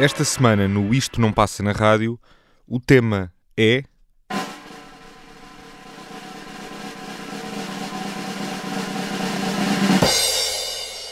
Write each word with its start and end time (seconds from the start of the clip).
Esta 0.00 0.24
semana, 0.24 0.66
no 0.66 0.92
Isto 0.92 1.20
Não 1.20 1.32
Passa 1.32 1.62
na 1.62 1.70
Rádio, 1.70 2.18
o 2.66 2.80
tema 2.80 3.32
é. 3.56 3.84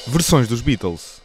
Versões 0.09 0.49
dos 0.49 0.61
Beatles. 0.61 1.23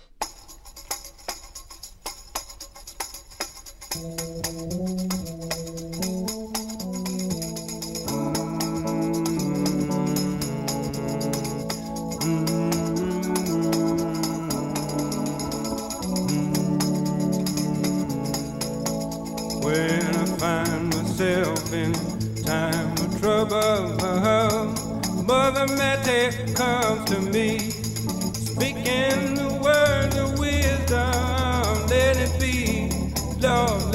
Mother 25.57 25.75
Mary 25.75 26.53
comes 26.53 27.09
to 27.09 27.19
me, 27.19 27.57
speaking 27.71 29.33
the 29.33 29.59
words 29.63 30.15
of 30.15 30.37
wisdom. 30.37 31.87
Let 31.89 32.17
it 32.17 32.39
be, 32.39 32.91
Lord, 33.39 33.86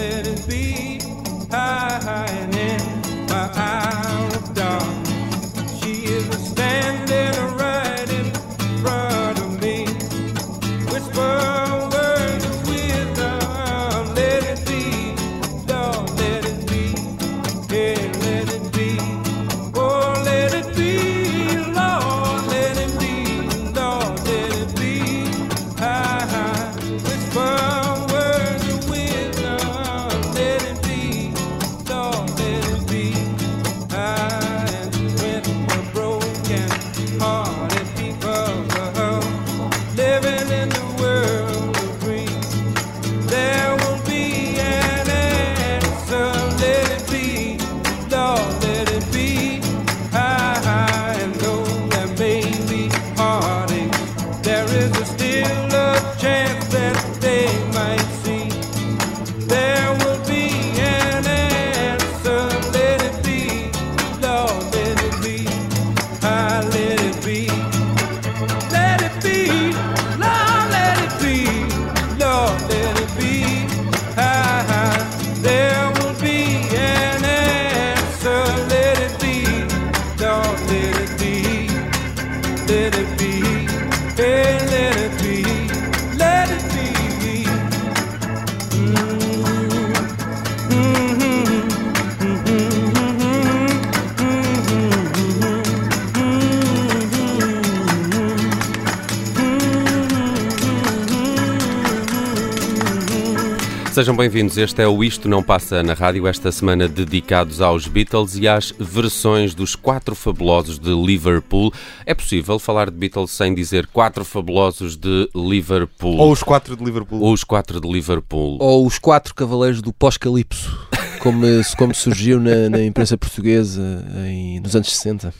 Sejam 103.92 104.16
bem-vindos. 104.16 104.56
Este 104.56 104.80
é 104.80 104.88
o 104.88 105.04
Isto 105.04 105.28
Não 105.28 105.42
Passa 105.42 105.82
na 105.82 105.92
Rádio, 105.92 106.26
esta 106.26 106.50
semana 106.50 106.88
dedicados 106.88 107.60
aos 107.60 107.86
Beatles 107.86 108.36
e 108.36 108.48
às 108.48 108.72
versões 108.78 109.54
dos 109.54 109.76
quatro 109.76 110.14
fabulosos 110.14 110.78
de 110.78 110.88
Liverpool. 110.94 111.70
É 112.06 112.14
possível 112.14 112.58
falar 112.58 112.90
de 112.90 112.96
Beatles 112.96 113.30
sem 113.32 113.54
dizer 113.54 113.86
quatro 113.88 114.24
fabulosos 114.24 114.96
de 114.96 115.28
Liverpool? 115.34 116.16
Ou 116.16 116.32
os 116.32 116.42
quatro 116.42 116.74
de 116.74 116.82
Liverpool. 116.82 117.20
Ou 117.20 117.34
os 117.34 117.44
quatro 117.44 117.80
de 117.82 117.88
Liverpool. 117.92 118.56
Ou 118.60 118.86
os 118.86 118.98
quatro 118.98 119.34
cavaleiros 119.34 119.82
do 119.82 119.92
pós-calipso, 119.92 120.88
como, 121.20 121.42
como 121.76 121.94
surgiu 121.94 122.40
na, 122.40 122.70
na 122.70 122.82
imprensa 122.82 123.18
portuguesa 123.18 123.82
em- 124.26 124.58
nos 124.60 124.74
anos 124.74 124.90
60. 124.90 125.34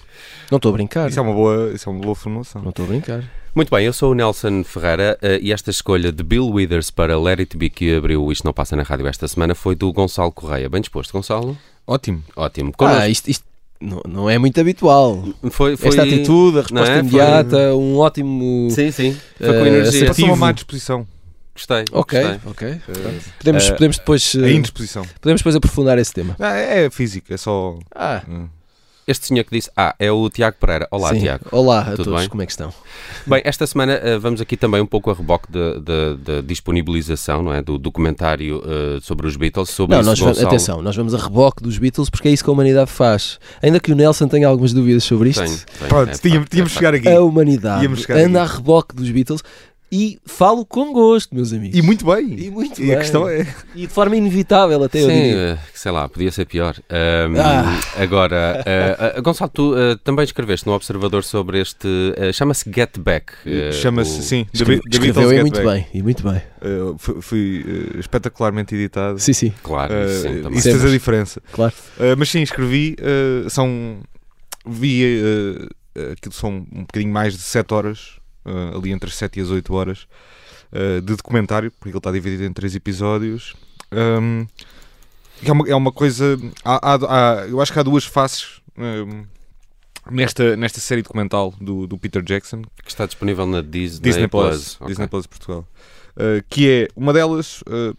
Não 0.51 0.57
estou 0.57 0.69
a 0.69 0.73
brincar. 0.75 1.09
Isso 1.09 1.19
é 1.19 1.23
uma 1.23 1.33
boa, 1.33 1.73
isso 1.75 1.89
é 1.89 1.93
uma 1.93 2.03
boa 2.03 2.15
formulação. 2.15 2.61
Não 2.61 2.69
estou 2.69 2.85
a 2.85 2.89
brincar. 2.89 3.25
Muito 3.55 3.69
bem, 3.71 3.85
eu 3.85 3.93
sou 3.93 4.13
o 4.13 4.15
Nelson 4.15 4.65
Ferreira 4.65 5.19
eh, 5.21 5.39
e 5.43 5.53
esta 5.53 5.71
escolha 5.71 6.11
de 6.11 6.23
Bill 6.23 6.49
Withers 6.49 6.91
para 6.91 7.19
Let 7.21 7.39
It 7.41 7.57
Be 7.57 7.69
que 7.69 7.95
abriu 7.95 8.33
Isto 8.33 8.47
Não 8.47 8.53
Passa 8.53 8.75
na 8.75 8.83
Rádio 8.83 9.07
esta 9.07 9.29
semana 9.29 9.55
foi 9.55 9.75
do 9.75 9.93
Gonçalo 9.93 10.33
Correia. 10.33 10.71
Bem 10.71 10.81
disposto, 10.81 11.13
Gonçalo? 11.13 11.57
Ótimo. 11.87 12.23
Ótimo. 12.35 12.73
Connosco- 12.75 13.03
Ah, 13.03 13.09
isto, 13.11 13.29
isto 13.29 13.45
não, 13.79 14.01
não 14.09 14.31
é 14.31 14.39
muito 14.39 14.59
habitual. 14.59 15.23
foi, 15.51 15.77
foi... 15.77 15.89
Esta 15.91 16.03
atitude, 16.03 16.59
a 16.59 16.63
resposta 16.63 16.73
não 16.75 16.83
é? 16.83 16.87
Foi- 16.87 16.99
imediata, 17.01 17.75
um 17.77 17.99
ótimo. 17.99 18.71
Sim, 18.71 18.91
sim. 18.91 19.17
Foi 19.37 19.49
Eh, 19.49 19.53
com 19.59 19.67
energia. 19.67 19.89
assertivo. 19.89 20.07
Passou 20.09 20.25
uma 20.27 20.37
má 20.37 20.53
disposição. 20.53 21.07
Gostei. 21.55 21.85
Ok, 21.93 22.23
gostei. 22.23 22.41
ok. 22.47 22.81
Podemos, 23.39 23.65
eh, 23.69 23.73
podemos, 23.73 23.99
depois, 23.99 24.35
A 24.35 24.49
eh, 24.49 24.53
indisposição. 24.55 25.05
podemos 25.21 25.41
depois 25.43 25.55
aprofundar 25.57 25.99
esse 25.99 26.13
tema. 26.15 26.35
Ah, 26.41 26.57
é 26.57 26.89
física, 26.89 27.35
é 27.35 27.37
só. 27.37 27.79
Ah, 27.95 28.23
hum. 28.27 28.49
Este 29.05 29.27
senhor 29.27 29.43
que 29.43 29.51
disse, 29.57 29.69
ah, 29.77 29.97
é 29.99 30.13
o 30.13 30.31
Tiago 30.31 30.57
Pereira. 30.61 30.87
Olá, 30.89 31.09
sim. 31.11 31.19
Tiago. 31.21 31.45
Olá 31.51 31.81
a 31.81 31.85
Tudo 31.91 32.05
todos, 32.05 32.21
bem? 32.21 32.29
como 32.29 32.43
é 32.43 32.47
que 32.47 32.53
estão? 32.53 32.73
Bem, 33.27 33.43
esta 33.45 33.67
semana 33.67 33.95
eh, 33.95 34.17
vamos 34.17 34.41
aqui 34.41 34.57
também 34.57 34.81
um 34.81 34.87
pouco 34.87 35.11
a 35.11 35.15
reboque 35.15 35.51
da- 35.51 36.41
disponibilização, 36.43 37.43
não 37.43 37.53
é? 37.53 37.61
Do 37.61 37.79
documentário 37.79 38.63
eh, 38.65 39.01
sobre 39.03 39.27
os 39.27 39.37
Beatles, 39.37 39.71
sobre 39.71 39.97
Não, 39.97 40.05
nós 40.05 40.19
vamos, 40.19 40.37
Gonçalo. 40.37 40.55
atenção, 40.55 40.83
nós 40.83 40.95
vamos 40.95 41.15
a 41.15 41.19
reboque 41.19 41.63
dos 41.63 41.79
Beatles 41.79 42.09
porque 42.09 42.29
é 42.29 42.31
isso 42.31 42.45
que 42.45 42.51
a 42.51 42.53
humanidade 42.53 42.91
faz. 42.93 43.41
Ainda 43.61 43.81
que 43.81 43.91
o 43.91 43.95
Nelson 43.97 44.29
tenha 44.29 44.47
algumas 44.47 44.73
dúvidas 44.73 45.03
sobre 45.03 45.31
isto, 45.31 45.43
Tenho, 45.43 45.57
tenho, 45.79 45.89
Pronto, 45.89 46.11
é 46.11 46.19
tínhamos, 46.19 46.49
tínhamos 46.49 46.73
é 46.73 46.75
chegar 46.77 46.95
aqui. 46.95 47.09
a 47.09 47.21
humanidade 47.23 47.87
anda 48.11 48.41
a 48.41 48.45
aqui. 48.45 48.55
reboque 48.57 48.95
dos 48.95 49.11
Beatles 49.11 49.43
e 49.95 50.19
falo 50.25 50.65
com 50.65 50.91
gosto, 50.91 51.35
meus 51.35 51.53
amigos. 51.53 51.79
E 51.79 51.83
muito 51.83 52.07
bem. 52.07 52.33
E 52.39 52.51
muito 52.51 52.81
E 52.83 52.87
bem. 52.87 52.95
a 52.95 52.99
questão 52.99 53.29
é. 53.29 53.47
E 53.75 53.83
de 53.87 53.93
forma 53.93 54.17
inevitável 54.17 54.83
até 54.83 55.03
eu 55.03 55.07
Sim, 55.07 55.13
diria. 55.23 55.37
eh, 55.37 55.59
sei 55.75 55.93
lá, 55.93 56.09
podia 56.09 56.33
ser 56.33 56.47
pior. 56.47 56.75
Ahm, 56.89 57.37
Ah. 57.39 57.79
Agora, 58.03 58.63
eh, 58.65 59.13
eh, 59.17 59.21
Gonçalo, 59.21 59.51
tu 59.53 59.77
eh, 59.77 59.97
também 60.03 60.25
escreveste 60.25 60.67
no 60.67 60.73
Observador 60.73 61.23
sobre 61.25 61.61
este. 61.61 61.87
Chama-se 62.33 62.71
Get 62.75 62.99
Back. 62.99 63.35
Chama-se, 63.73 64.19
o- 64.21 64.23
sim, 64.23 64.47
escreveu 64.53 65.31
e 65.33 65.41
muito 65.43 65.63
Back. 65.63 65.67
bem, 65.69 65.87
e 65.93 66.03
muito 66.03 66.23
bem. 66.23 66.41
Uh, 66.65 66.97
fui 66.97 67.21
fui, 67.21 67.65
uh, 67.97 67.99
espetacularmente 67.99 68.75
editado. 68.75 69.19
Sim, 69.19 69.33
sim, 69.33 69.53
Claro, 69.63 69.93
Uh, 69.93 70.09
sim, 70.09 70.43
também. 70.43 70.59
isso 70.59 70.71
fez 70.71 70.85
a 70.85 70.89
diferença. 70.89 71.43
claro. 71.53 71.75
Uh, 71.99 72.17
mas 72.17 72.31
sim, 72.31 72.41
escrevi. 72.41 72.97
uh, 73.01 73.51
são. 73.51 73.99
Vi. 74.65 75.05
Uh, 75.05 75.65
uh, 76.01 76.13
aquilo 76.13 76.33
são 76.33 76.65
um 76.73 76.83
bocadinho 76.83 77.13
mais 77.13 77.35
de 77.35 77.43
7 77.43 77.75
horas. 77.75 78.22
Uh, 78.45 78.77
ali 78.79 78.91
entre 78.93 79.09
as 79.09 79.17
7 79.17 79.39
e 79.39 79.43
as 79.43 79.51
8 79.51 79.73
horas. 79.75 80.07
uh, 80.73 81.01
de 81.03 81.17
documentário, 81.17 81.71
porque 81.73 81.91
ele 81.91 81.99
está 81.99 82.11
dividido 82.11 82.45
em 82.45 82.53
3 82.53 82.75
episódios. 82.77 83.55
Um, 83.93 84.47
é, 85.45 85.53
uma, 85.53 85.69
é 85.69 85.75
uma 85.75 85.93
coisa. 85.93 86.39
há- 86.65 86.95
há- 86.95 87.41
há- 87.43 87.47
eu 87.47 87.61
acho 87.61 87.73
que 87.73 87.79
há 87.79 87.83
duas 87.83 88.05
faces. 88.05 88.61
um, 88.79 89.25
nesta, 90.11 90.57
nesta 90.57 90.81
série 90.81 91.03
documental 91.03 91.55
do, 91.61 91.87
do 91.87 91.97
Peter 91.99 92.23
Jackson, 92.23 92.63
Que 92.83 92.91
está 92.91 93.07
disponível 93.07 93.47
na 93.47 93.61
Disney, 93.61 94.01
Disney 94.03 94.29
Plus, 94.29 94.77
Ok. 94.77 94.87
Disney 94.89 95.07
Plus 95.09 95.27
Portugal, 95.27 95.67
Uh, 96.17 96.45
que 96.51 96.69
é 96.69 96.89
uma 96.97 97.11
delas. 97.13 97.63
uh, 97.63 97.97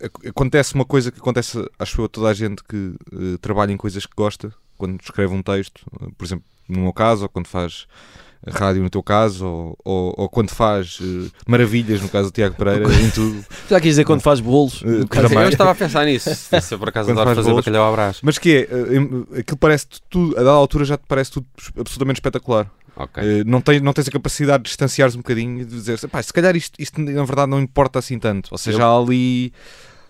ac- 0.00 0.28
acontece 0.28 0.74
uma 0.74 0.84
coisa 0.84 1.10
que 1.10 1.18
acontece, 1.18 1.58
acho 1.78 2.00
eu, 2.00 2.04
a 2.04 2.08
toda 2.08 2.28
a 2.28 2.34
gente 2.34 2.62
que 2.62 2.94
uh, 3.12 3.38
trabalha 3.40 3.72
em 3.72 3.76
coisas 3.76 4.06
que 4.06 4.12
gosta, 4.16 4.52
quando 4.76 5.00
escreve 5.02 5.34
um 5.34 5.42
texto, 5.42 5.84
por 6.16 6.24
exemplo, 6.24 6.44
no 6.68 6.80
meu 6.82 6.92
caso, 6.92 7.22
ou 7.24 7.28
quando 7.28 7.46
faz 7.48 7.86
rádio 8.46 8.82
no 8.82 8.88
teu 8.90 9.02
caso, 9.02 9.44
ou, 9.46 9.78
ou, 9.84 10.14
ou 10.16 10.28
quando 10.28 10.50
faz 10.50 10.98
uh, 11.00 11.30
maravilhas, 11.46 12.00
no 12.00 12.08
caso 12.08 12.30
do 12.30 12.32
Tiago 12.32 12.54
Pereira, 12.56 12.84
em 13.00 13.10
tudo. 13.10 13.44
Já 13.68 13.80
quis 13.80 13.90
dizer 13.90 14.04
quando 14.04 14.20
faz 14.20 14.40
bolos. 14.40 14.82
Mais. 14.82 15.32
Eu 15.32 15.48
estava 15.48 15.70
a 15.72 15.74
pensar 15.74 16.04
nisso. 16.06 16.30
Se 16.60 16.74
eu 16.74 16.78
por 16.78 16.88
acaso 16.88 17.10
adoro 17.10 17.26
faz 17.26 17.36
fazer 17.38 17.50
bolos. 17.50 17.64
bacalhau 17.64 17.88
à 17.88 17.92
brás. 17.92 18.18
Mas 18.22 18.38
que 18.38 18.68
é, 18.70 18.74
uh, 18.74 19.28
aquilo 19.38 19.56
parece 19.58 19.86
tudo, 20.08 20.34
a 20.36 20.38
dada 20.38 20.50
altura 20.50 20.84
já 20.84 20.96
te 20.96 21.04
parece 21.08 21.30
tudo 21.32 21.46
absolutamente 21.78 22.16
espetacular. 22.18 22.70
ok. 22.96 23.22
Eh, 23.40 23.44
não, 23.44 23.60
tens, 23.60 23.80
não 23.82 23.92
tens 23.92 24.08
a 24.08 24.10
capacidade 24.10 24.62
de 24.62 24.68
distanciares 24.68 25.14
um 25.14 25.18
bocadinho 25.18 25.60
e 25.60 25.64
de 25.64 25.74
dizer 25.74 25.98
"Pá, 26.08 26.22
se 26.22 26.32
calhar 26.32 26.56
isto, 26.56 26.74
isto 26.80 27.00
na 27.00 27.24
verdade 27.24 27.50
não 27.50 27.60
importa 27.60 27.98
assim 27.98 28.18
tanto. 28.18 28.48
Ou 28.52 28.58
seja, 28.58 28.78
Eu- 28.82 28.86
há 28.86 28.98
ali 29.02 29.52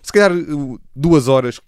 se 0.01 0.13
calhar 0.13 0.31
uh, 0.31 0.79
duas 0.95 1.27
horas 1.27 1.59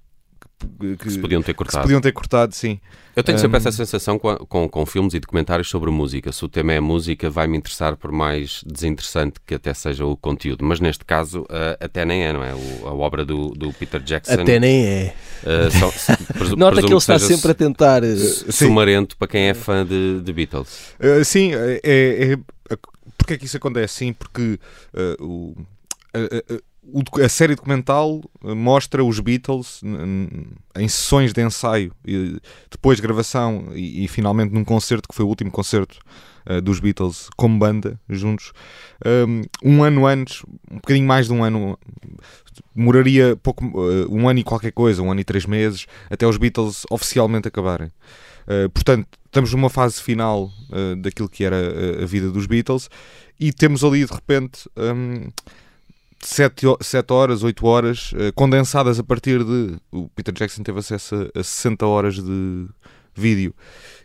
que, 0.80 0.98
que 0.98 1.10
se 1.12 1.20
podiam 1.20 1.42
ter 1.42 1.54
que 1.54 1.58
se 1.58 1.66
cortado. 1.66 1.84
podiam 1.84 2.02
ter 2.02 2.12
cortado, 2.12 2.54
sim. 2.56 2.80
Eu 3.16 3.24
tenho 3.24 3.38
sempre 3.38 3.58
Hum. 3.58 3.60
essa 3.60 3.72
sensação 3.74 4.18
com, 4.18 4.36
com, 4.38 4.70
com 4.70 4.86
filmes 4.86 5.14
e 5.14 5.20
documentários 5.20 5.70
sobre 5.70 5.92
música. 5.92 6.32
Se 6.32 6.46
o 6.46 6.48
tema 6.48 6.72
é 6.74 6.80
música, 6.80 7.30
vai-me 7.30 7.58
interessar 7.58 7.98
por 7.98 8.12
mais 8.12 8.64
desinteressante 8.66 9.36
que 9.46 9.54
até 9.56 9.74
seja 9.74 10.06
o 10.06 10.16
conteúdo. 10.16 10.64
Mas 10.64 10.80
neste 10.80 11.04
caso, 11.04 11.46
eh, 11.50 11.78
até 11.82 12.06
nem 12.06 12.24
é, 12.24 12.32
não 12.32 12.42
é? 12.44 12.54
O- 12.56 12.88
a 12.88 12.94
obra 12.94 13.26
do, 13.26 13.50
do 13.50 13.74
Peter 13.74 14.00
Jackson. 14.02 14.34
Até 14.34 14.60
nem 14.60 14.86
é. 14.86 15.14
eh, 15.46 15.70
só- 15.78 15.92
se- 15.92 16.16
presu- 16.34 16.56
Nota 16.56 16.80
que 16.82 16.88
ele 16.88 16.96
está 16.96 17.20
sempre 17.20 17.52
a 17.52 17.54
tentar. 17.54 18.02
eh, 18.04 18.16
su- 18.16 18.52
sumarento 18.52 19.18
para 19.18 19.28
quem 19.28 19.50
é 19.50 19.54
fã 19.54 19.86
de, 19.86 20.22
de 20.22 20.32
Beatles. 20.34 20.94
Uh, 21.00 21.26
sim, 21.26 21.54
é, 21.54 21.82
é, 21.84 22.34
é- 22.34 22.38
porque 23.18 23.34
é 23.34 23.38
que 23.38 23.46
isso 23.46 23.58
acontece? 23.58 23.94
Sim, 23.96 24.14
porque 24.14 24.58
uh, 25.20 25.24
o, 25.24 25.56
a, 26.14 26.54
a- 26.56 26.60
a- 26.84 27.26
a 27.26 27.30
série 27.30 27.56
documental 27.56 28.22
uh, 28.44 28.56
mostra 28.56 29.04
os 29.04 29.20
Beatles 29.20 29.82
em 30.76 30.88
sessões 30.88 31.34
de 31.34 31.42
ensaio, 31.42 31.94
depois 32.70 33.00
gravação 33.00 33.70
e, 33.74 34.04
e 34.04 34.08
finalmente 34.08 34.54
num 34.54 34.64
concerto 34.64 35.08
que 35.08 35.16
foi 35.16 35.26
o 35.26 35.28
último 35.28 35.52
concerto 35.52 36.00
uh, 36.50 36.62
dos 36.62 36.80
Beatles 36.80 37.30
como 37.38 37.58
banda 37.60 38.00
juntos. 38.10 38.52
Um, 39.06 39.42
um 39.64 39.84
ano 39.84 40.06
antes, 40.06 40.44
um 40.70 40.76
bocadinho 40.76 41.08
mais 41.08 41.28
de 41.28 41.34
um 41.34 41.44
ano, 41.44 41.78
demoraria 42.76 43.36
pouco, 43.36 43.66
uh, 43.66 44.14
um 44.14 44.28
ano 44.28 44.40
e 44.40 44.44
qualquer 44.44 44.72
coisa, 44.72 45.02
um 45.02 45.12
ano 45.12 45.22
e 45.22 45.24
três 45.24 45.46
meses, 45.46 45.86
até 46.10 46.26
os 46.26 46.38
Beatles 46.38 46.84
oficialmente 46.90 47.48
acabarem. 47.48 47.92
Uh, 48.48 48.70
portanto, 48.72 49.08
estamos 49.26 49.54
numa 49.54 49.70
fase 49.70 50.02
final 50.02 50.52
daquilo 50.98 51.30
que 51.30 51.44
era 51.44 51.56
uh, 51.56 52.04
a 52.04 52.06
vida 52.06 52.32
dos 52.32 52.48
Beatles 52.48 52.90
e 53.40 53.54
temos 53.54 53.84
ali 53.84 54.04
de 54.04 54.12
repente 54.12 54.68
um, 54.76 55.30
sete, 56.24 56.66
ho- 56.68 56.78
sete 56.82 57.12
horas, 57.14 57.44
oito 57.44 57.66
horas 57.66 58.12
uh, 58.14 58.32
condensadas 58.36 59.00
a 59.00 59.04
partir 59.04 59.44
de. 59.44 59.78
O 59.92 60.10
Peter 60.10 60.34
Jackson 60.34 60.64
teve 60.64 60.80
acesso 60.80 61.16
a, 61.36 61.40
a 61.40 61.44
60 61.44 61.86
horas 61.86 62.16
de 62.16 62.68
vídeo 63.14 63.54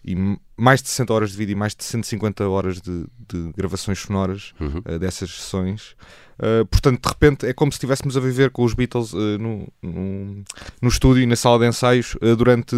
e 0.05 0.17
mais 0.57 0.83
de 0.83 0.89
60 0.89 1.13
horas 1.13 1.31
de 1.31 1.37
vídeo 1.37 1.53
e 1.53 1.57
mais 1.57 1.75
de 1.75 1.85
150 1.85 2.49
horas 2.49 2.81
de, 2.81 3.05
de 3.29 3.53
gravações 3.57 3.99
sonoras 4.01 4.53
Uhum. 4.61 4.79
uh, 4.85 4.99
dessas 4.99 5.31
sessões. 5.31 5.95
Uh, 6.39 6.67
portanto, 6.67 7.01
de 7.03 7.09
repente, 7.09 7.47
é 7.47 7.53
como 7.53 7.71
se 7.73 7.77
estivéssemos 7.77 8.17
a 8.17 8.21
viver 8.21 8.51
com 8.51 8.65
os 8.65 8.75
Beatles 8.75 9.12
uh, 9.12 9.39
no, 9.39 9.69
no, 9.83 10.45
no 10.83 10.89
estúdio 10.89 11.23
e 11.23 11.27
na 11.27 11.37
sala 11.37 11.59
de 11.61 11.67
ensaios 11.69 12.17
durante, 12.37 12.75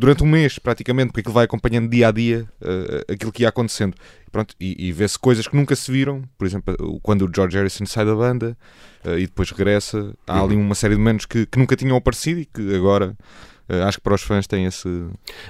durante 0.00 0.24
um 0.24 0.26
mês, 0.26 0.58
praticamente, 0.58 1.08
porque 1.08 1.20
aquilo 1.20 1.34
vai 1.34 1.44
acompanhando 1.44 1.90
dia 1.90 2.08
a 2.08 2.10
dia 2.10 2.48
uh, 2.62 3.12
aquilo 3.12 3.30
que 3.30 3.42
ia 3.42 3.50
acontecendo. 3.50 3.94
Pronto, 4.32 4.54
e, 4.58 4.88
e 4.88 4.92
vê-se 4.92 5.18
coisas 5.18 5.46
que 5.46 5.54
nunca 5.54 5.76
se 5.76 5.92
viram, 5.92 6.22
por 6.38 6.46
exemplo, 6.46 6.74
quando 7.02 7.26
o 7.26 7.30
George 7.32 7.56
Harrison 7.56 7.84
sai 7.84 8.06
da 8.06 8.14
banda 8.14 8.56
uh, 9.04 9.18
e 9.18 9.26
depois 9.26 9.50
regressa, 9.50 10.14
há 10.26 10.42
ali 10.42 10.56
uma 10.56 10.74
série 10.74 10.94
de 10.94 10.98
momentos 10.98 11.26
que, 11.26 11.44
que 11.44 11.58
nunca 11.58 11.76
tinham 11.76 11.96
aparecido 11.98 12.40
e 12.40 12.46
que 12.46 12.74
agora 12.74 13.14
acho 13.86 13.98
que 13.98 14.04
para 14.04 14.14
os 14.14 14.22
fãs 14.22 14.46
tem 14.46 14.64
esse. 14.64 14.88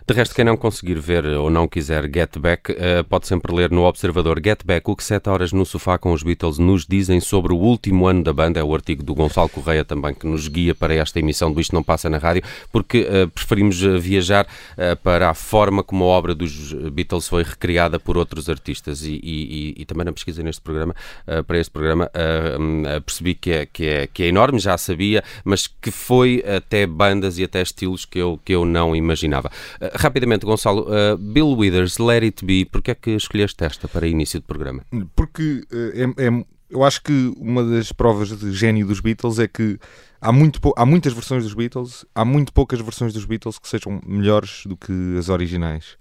De 0.07 0.15
resto, 0.15 0.35
quem 0.35 0.45
não 0.45 0.57
conseguir 0.57 0.99
ver 0.99 1.25
ou 1.27 1.49
não 1.51 1.67
quiser 1.69 2.05
Get 2.13 2.39
Back, 2.39 2.73
eh, 2.77 3.03
pode 3.03 3.27
sempre 3.27 3.55
ler 3.55 3.71
no 3.71 3.83
Observador 3.85 4.41
Get 4.45 4.65
Back 4.65 4.91
o 4.91 4.97
que 4.97 5.05
7 5.05 5.29
horas 5.29 5.53
no 5.53 5.65
sofá 5.65 5.99
com 5.99 6.13
os 6.13 6.23
Beatles 6.23 6.59
nos 6.59 6.87
dizem 6.87 7.21
sobre 7.21 7.53
o 7.53 7.57
último 7.57 8.07
ano 8.07 8.23
da 8.23 8.33
banda. 8.33 8.61
É 8.61 8.65
o 8.65 8.75
artigo 8.75 9.03
do 9.03 9.15
Gonçalo 9.15 9.49
Correia 9.49 9.85
também 9.85 10.15
que 10.15 10.27
nos 10.27 10.49
guia 10.49 10.75
para 10.75 10.95
esta 10.95 11.19
emissão 11.19 11.53
do 11.53 11.61
Isto 11.61 11.75
Não 11.75 11.83
Passa 11.83 12.09
na 12.11 12.19
Rádio, 12.19 12.43
porque 12.73 13.07
eh, 13.11 13.27
preferimos 13.27 13.83
eh, 13.83 13.99
viajar 13.99 14.47
eh, 14.77 14.95
para 14.95 15.31
a 15.31 15.35
forma 15.35 15.83
como 15.83 16.05
a 16.05 16.09
obra 16.09 16.35
dos 16.35 16.73
Beatles 16.93 17.29
foi 17.29 17.43
recriada 17.43 17.99
por 17.99 18.17
outros 18.17 18.49
artistas. 18.49 19.03
E, 19.05 19.21
e- 19.23 19.75
e- 19.79 19.85
também 19.85 20.05
na 20.05 20.13
pesquisa 20.13 20.43
neste 20.43 20.61
programa, 20.63 20.95
eh, 21.27 21.43
para 21.43 21.59
este 21.59 21.71
programa, 21.71 22.11
eh, 22.15 22.57
hum, 22.59 22.83
eh, 22.87 23.01
percebi 23.01 23.35
que 23.35 23.51
é, 23.51 23.67
que, 23.67 23.85
é, 23.85 24.07
que 24.07 24.23
é 24.23 24.27
enorme, 24.29 24.59
já 24.59 24.77
sabia, 24.79 25.23
mas 25.45 25.67
que 25.67 25.91
foi 25.91 26.45
até 26.47 26.87
bandas 26.87 27.39
e 27.39 27.45
até 27.45 27.61
estilos 27.63 28.05
que 28.11 28.19
eu, 28.19 28.41
que 28.45 28.53
eu 28.53 28.65
não 28.65 28.95
imaginava. 28.95 29.49
Uh, 29.81 29.89
rapidamente, 29.95 30.45
Gonçalo, 30.45 30.87
uh, 30.89 31.17
Bill 31.17 31.51
Withers, 31.51 31.99
Let 31.99 32.23
It 32.25 32.45
Be, 32.45 32.65
porque 32.65 32.91
é 32.91 32.95
que 32.95 33.11
escolheste 33.13 33.63
esta 33.65 33.87
para 33.89 34.07
início 34.07 34.41
de 34.41 34.47
programa? 34.47 34.85
Porque 35.15 35.63
eh, 35.73 36.07
é, 36.19 36.27
é- 36.27 36.45
eu 36.69 36.85
acho 36.85 37.03
que 37.03 37.33
uma 37.37 37.65
das 37.65 37.91
provas 37.93 38.29
de 38.37 38.53
gênio 38.53 38.87
dos 38.87 39.01
Beatles 39.01 39.39
é 39.39 39.49
que 39.49 39.79
há, 40.21 40.31
muito 40.33 40.61
há 40.77 40.87
muitas 40.87 41.13
versões 41.13 41.43
dos 41.43 41.55
Beatles, 41.55 42.05
há 42.15 42.25
muito 42.25 42.53
poucas 42.53 42.81
versões 42.81 43.13
dos 43.13 43.25
Beatles 43.25 43.59
que 43.59 43.69
sejam 43.69 44.01
melhores 44.07 44.63
do 44.67 44.77
que 44.77 44.93
as 45.19 45.29
originais. 45.29 45.97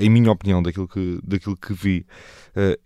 Em 0.00 0.08
minha 0.08 0.32
opinião, 0.32 0.62
daquilo 0.62 0.88
que, 0.88 1.18
daquilo 1.22 1.54
que 1.54 1.74
vi. 1.74 2.06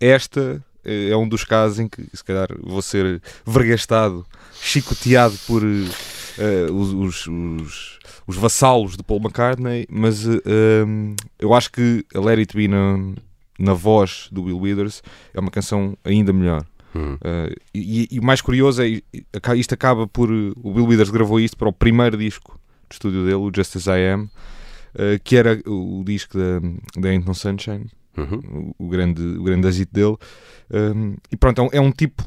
Esta 0.00 0.60
é 0.84 1.16
um 1.16 1.28
dos 1.28 1.44
casos 1.44 1.78
em 1.78 1.88
que, 1.88 2.04
se 2.12 2.24
calhar, 2.24 2.48
vou 2.62 2.82
ser 2.82 3.22
vergastado, 3.46 4.26
chicoteado 4.60 5.36
por 5.46 5.62
eh, 6.38 6.66
os, 6.70 6.92
os, 6.92 7.26
os- 7.26 7.98
os 8.26 8.36
vassalos 8.36 8.96
de 8.96 9.02
Paul 9.02 9.20
McCartney, 9.20 9.86
mas 9.90 10.26
um, 10.26 11.14
eu 11.38 11.52
acho 11.54 11.70
que 11.72 12.04
a 12.14 12.20
Let 12.20 12.38
It 12.38 12.56
Be 12.56 12.68
na, 12.68 12.96
na 13.58 13.72
voz 13.74 14.28
do 14.30 14.44
Will 14.44 14.58
Withers 14.58 15.02
é 15.34 15.40
uma 15.40 15.50
canção 15.50 15.96
ainda 16.04 16.32
melhor. 16.32 16.64
Hum. 16.94 17.14
Uh, 17.14 17.54
e, 17.74 18.08
e 18.10 18.18
o 18.18 18.24
mais 18.24 18.40
curioso 18.40 18.82
é 18.82 19.00
isto 19.56 19.72
acaba 19.74 20.06
por 20.08 20.30
uh, 20.30 20.52
o 20.62 20.74
Bill 20.74 20.86
Withers 20.86 21.10
gravou 21.10 21.38
isto 21.40 21.56
para 21.56 21.68
o 21.68 21.72
primeiro 21.72 22.16
disco 22.16 22.58
de 22.88 22.94
estúdio 22.94 23.22
dele, 23.24 23.34
o 23.36 23.50
Just 23.54 23.76
As 23.76 23.86
I 23.86 24.08
Am, 24.12 24.24
uh, 24.24 25.20
que 25.22 25.36
era 25.36 25.60
o, 25.66 26.00
disco 26.04 26.36
da, 26.36 26.60
da 27.00 27.08
Ain't 27.10 27.26
No 27.26 27.34
Sunshine, 27.34 27.86
Uhum. 28.16 28.72
o, 28.78 28.86
o 28.86 28.88
grande, 28.88 29.22
o 29.22 29.42
grande 29.44 29.68
dele. 29.92 30.16
Um, 30.70 31.14
e 31.30 31.36
pronto, 31.36 31.60
é 31.60 31.64
um, 31.64 31.68
é 31.74 31.80
um 31.80 31.92
tipo 31.92 32.24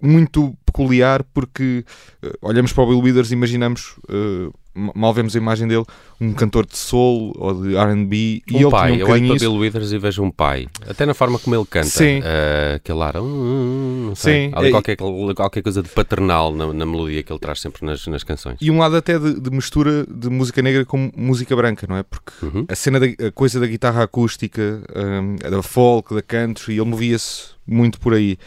muito 0.00 0.54
peculiar 0.64 1.24
porque 1.34 1.84
uh, 2.24 2.30
olhamos 2.42 2.72
para 2.72 2.84
o 2.84 2.86
Bill 2.88 3.00
Withers 3.00 3.30
e 3.30 3.34
imaginamos, 3.34 3.96
uh, 4.08 4.52
ma- 4.74 4.92
mal 4.94 5.12
vemos 5.14 5.34
a 5.34 5.38
imagem 5.38 5.66
dele, 5.66 5.84
um 6.20 6.32
cantor 6.32 6.66
de 6.66 6.76
soul 6.76 7.32
ou 7.36 7.62
de 7.62 7.74
R&B 7.76 8.16
e 8.16 8.54
Um 8.54 8.60
ele 8.60 8.70
pai, 8.70 8.92
tinha 8.92 9.04
um 9.04 9.08
eu 9.08 9.12
olho 9.14 9.26
para 9.26 9.36
isso. 9.36 9.44
Bill 9.44 9.54
Withers 9.60 9.92
e 9.92 9.98
vejo 9.98 10.22
um 10.22 10.30
pai. 10.30 10.68
Até 10.88 11.04
na 11.06 11.14
forma 11.14 11.38
como 11.38 11.56
ele 11.56 11.64
canta. 11.64 11.86
Sim. 11.88 12.20
Uh, 12.20 12.76
aquele 12.76 13.02
ar. 13.02 13.16
hum, 13.20 14.06
não 14.08 14.14
sei. 14.14 14.48
Sim, 14.48 14.52
Há 14.54 14.58
ali 14.60 14.70
qualquer, 14.70 14.96
qualquer 14.96 15.62
coisa 15.62 15.82
de 15.82 15.88
paternal 15.88 16.54
na, 16.54 16.72
na 16.72 16.86
melodia 16.86 17.22
que 17.22 17.32
ele 17.32 17.40
traz 17.40 17.60
sempre 17.60 17.84
nas, 17.84 18.06
nas 18.06 18.22
canções. 18.22 18.56
E 18.60 18.70
um 18.70 18.78
lado 18.78 18.94
até 18.96 19.18
de, 19.18 19.40
de 19.40 19.50
mistura 19.50 20.06
de 20.06 20.28
música 20.28 20.62
negra 20.62 20.84
com 20.84 21.10
música 21.16 21.56
branca, 21.56 21.86
não 21.88 21.96
é? 21.96 22.02
Porque 22.02 22.28
Uhum. 22.40 22.64
a 22.68 22.74
cena 22.76 23.00
da 23.00 23.06
a 23.26 23.32
coisa 23.32 23.58
da 23.58 23.66
guitarra 23.66 24.04
acústica, 24.04 24.80
hum, 24.94 25.36
da 25.50 25.62
folk, 25.62 26.14
da 26.14 26.22
country, 26.22 26.74
ele 26.74 26.84
movia-se 26.84 27.48
muito 27.66 27.98
por 27.98 28.14
aí. 28.14 28.38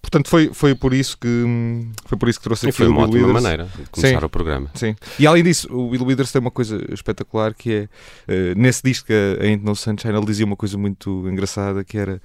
Portanto, 0.00 0.28
foi, 0.28 0.50
foi 0.54 0.74
por 0.74 0.94
isso 0.94 1.18
que 1.18 1.88
foi 2.06 2.16
por 2.16 2.28
isso 2.28 2.38
que 2.38 2.44
trouxe 2.44 2.66
E 2.66 2.68
aqui 2.68 2.78
foi 2.78 2.86
o 2.86 2.90
uma 2.90 3.06
Bill 3.06 3.24
ótima 3.24 3.40
maneira 3.40 3.64
de 3.64 3.90
começar 3.90 4.20
Sim. 4.20 4.24
o 4.24 4.28
programa. 4.28 4.70
Sim. 4.74 4.96
E 5.18 5.26
além 5.26 5.42
disso, 5.42 5.68
o 5.70 5.90
Bill 5.90 6.04
Withers 6.04 6.32
tem 6.32 6.40
uma 6.40 6.50
coisa 6.50 6.80
espetacular 6.92 7.52
que 7.52 7.72
é 7.72 7.88
eh, 8.26 8.54
nesse 8.54 8.82
disco 8.82 9.08
a 9.12 9.44
Ain't 9.44 9.64
No 9.64 9.74
Sunshine 9.74 10.16
ele 10.16 10.26
dizia 10.26 10.46
uma 10.46 10.56
coisa 10.56 10.78
muito 10.78 11.28
engraçada 11.28 11.84
que 11.84 11.98
era 11.98 12.22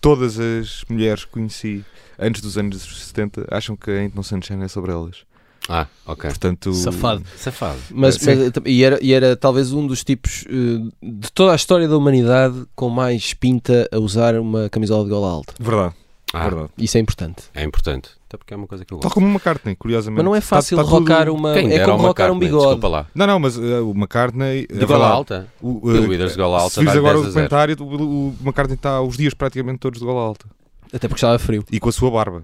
todas 0.00 0.38
as 0.38 0.84
mulheres 0.88 1.24
que 1.24 1.32
conheci 1.32 1.84
antes 2.18 2.42
dos 2.42 2.58
anos 2.58 2.82
70 3.06 3.46
acham 3.50 3.74
que 3.74 3.90
a 3.90 3.94
Ain't 3.94 4.14
No 4.14 4.22
Sunshine 4.22 4.62
é 4.62 4.68
sobre 4.68 4.92
elas. 4.92 5.24
Ah, 5.68 5.86
ok. 6.06 6.28
Portanto, 6.28 6.74
Safado. 6.74 7.24
Safado. 7.36 7.78
Mas, 7.90 8.18
mas, 8.18 8.52
e, 8.66 8.84
era, 8.84 8.98
e 9.02 9.12
era 9.14 9.34
talvez 9.34 9.72
um 9.72 9.86
dos 9.86 10.04
tipos 10.04 10.44
eh, 10.46 10.90
de 11.02 11.32
toda 11.32 11.52
a 11.52 11.56
história 11.56 11.88
da 11.88 11.96
humanidade 11.96 12.66
com 12.74 12.90
mais 12.90 13.32
pinta 13.32 13.88
a 13.90 13.98
usar 13.98 14.38
uma 14.38 14.68
camisola 14.68 15.04
de 15.04 15.10
gola 15.10 15.30
alta. 15.30 15.54
Verdade, 15.58 15.94
Ah, 16.36 16.48
verdade. 16.48 16.70
Isso 16.78 16.96
é 16.96 17.00
importante. 17.00 17.42
é 17.54 17.62
importante. 17.64 18.10
Até 18.28 18.36
porque 18.36 18.52
é 18.52 18.56
uma 18.56 18.66
coisa 18.66 18.84
que 18.84 18.92
eu 18.92 18.98
Tal 18.98 19.08
gosto. 19.08 19.14
como 19.14 19.26
o 19.26 19.30
McCartney, 19.30 19.76
curiosamente. 19.76 20.16
Mas 20.18 20.24
não 20.24 20.34
é 20.34 20.40
Tá- 20.40 20.46
fácil 20.46 20.76
tá 20.76 20.82
tudo- 20.82 20.92
rocar 20.98 21.28
uma. 21.30 21.54
Quem 21.54 21.72
É 21.72 21.84
como 21.84 21.98
rocar 22.02 22.32
um 22.32 22.38
bigode. 22.38 22.64
Desculpa 22.64 22.88
lá. 22.88 23.06
Não, 23.14 23.26
não, 23.26 23.38
mas 23.38 23.56
uh, 23.56 23.86
o 23.88 23.92
McCartney. 23.92 24.66
De 24.66 24.84
gola 24.86 25.06
alta? 25.08 25.46
O, 25.62 25.88
uh, 25.88 26.08
Withers 26.08 26.32
de 26.32 26.38
gola 26.38 26.58
alta 26.62 26.74
Se 26.74 26.80
vires 26.80 26.96
agora 26.96 27.14
10 27.14 27.26
o 27.26 27.28
a 27.28 27.30
0. 27.32 27.48
documentário, 27.48 27.76
o, 27.80 28.28
o 28.30 28.36
McCartney 28.42 28.74
está 28.74 29.00
os 29.00 29.16
dias 29.16 29.34
praticamente 29.34 29.78
todos 29.78 30.00
de 30.00 30.04
gola 30.04 30.20
alta. 30.22 30.46
Até 30.92 31.06
porque 31.08 31.18
estava 31.18 31.38
frio. 31.38 31.64
E 31.70 31.78
com 31.78 31.88
a 31.88 31.92
sua 31.92 32.10
barba. 32.10 32.42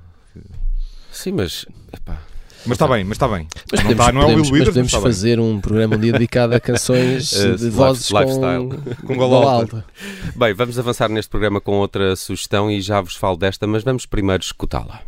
Sim, 1.12 1.32
mas. 1.32 1.66
epá, 1.92 2.18
Mas 2.66 2.72
está 2.76 2.86
bem, 2.86 3.04
mas 3.04 3.16
está 3.16 3.26
bem. 3.28 3.46
Mas 3.72 3.80
não, 3.82 3.90
podemos, 3.90 4.06
tá, 4.06 4.12
não 4.12 4.20
é 4.20 4.24
o 4.24 4.26
podemos- 4.28 4.50
Will 4.50 4.58
mas 4.60 4.68
Withers, 4.68 4.68
podemos 4.68 4.92
mas 4.92 4.98
está 4.98 4.98
bem. 5.08 5.12
fazer 5.14 5.40
um 5.40 5.60
programa 5.60 5.96
um 5.96 5.98
dia 5.98 6.12
dedicado 6.12 6.54
a 6.54 6.60
canções 6.60 7.30
de 7.30 7.46
life- 7.46 7.70
vozes 7.70 8.10
lifestyle. 8.10 8.68
com, 9.00 9.06
Com 9.06 9.16
gola 9.16 9.50
alta. 9.52 9.84
Bem, 10.36 10.52
vamos 10.54 10.78
avançar 10.78 11.08
neste 11.08 11.30
programa 11.30 11.60
com 11.60 11.72
outra 11.78 12.14
sugestão 12.16 12.70
e 12.70 12.80
já 12.80 13.00
vos 13.00 13.14
falo 13.16 13.36
desta, 13.36 13.66
mas 13.66 13.82
vamos 13.82 14.04
primeiro 14.06 14.42
escutá-la. 14.42 15.00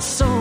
so 0.00 0.37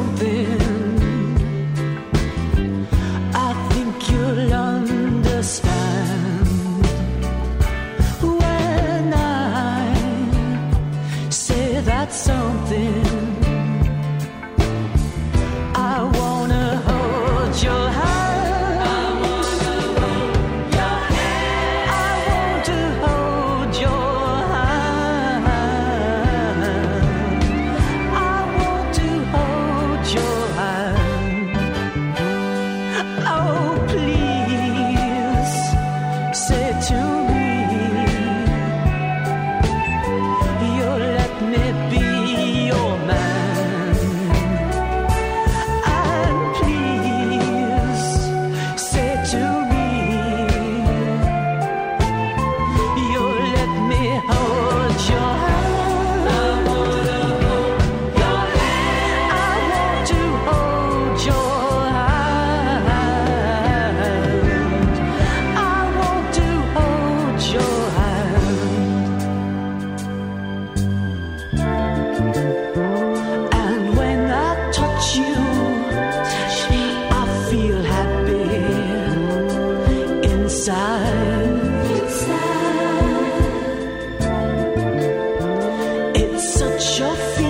Just 86.97 87.37
feet. 87.37 87.46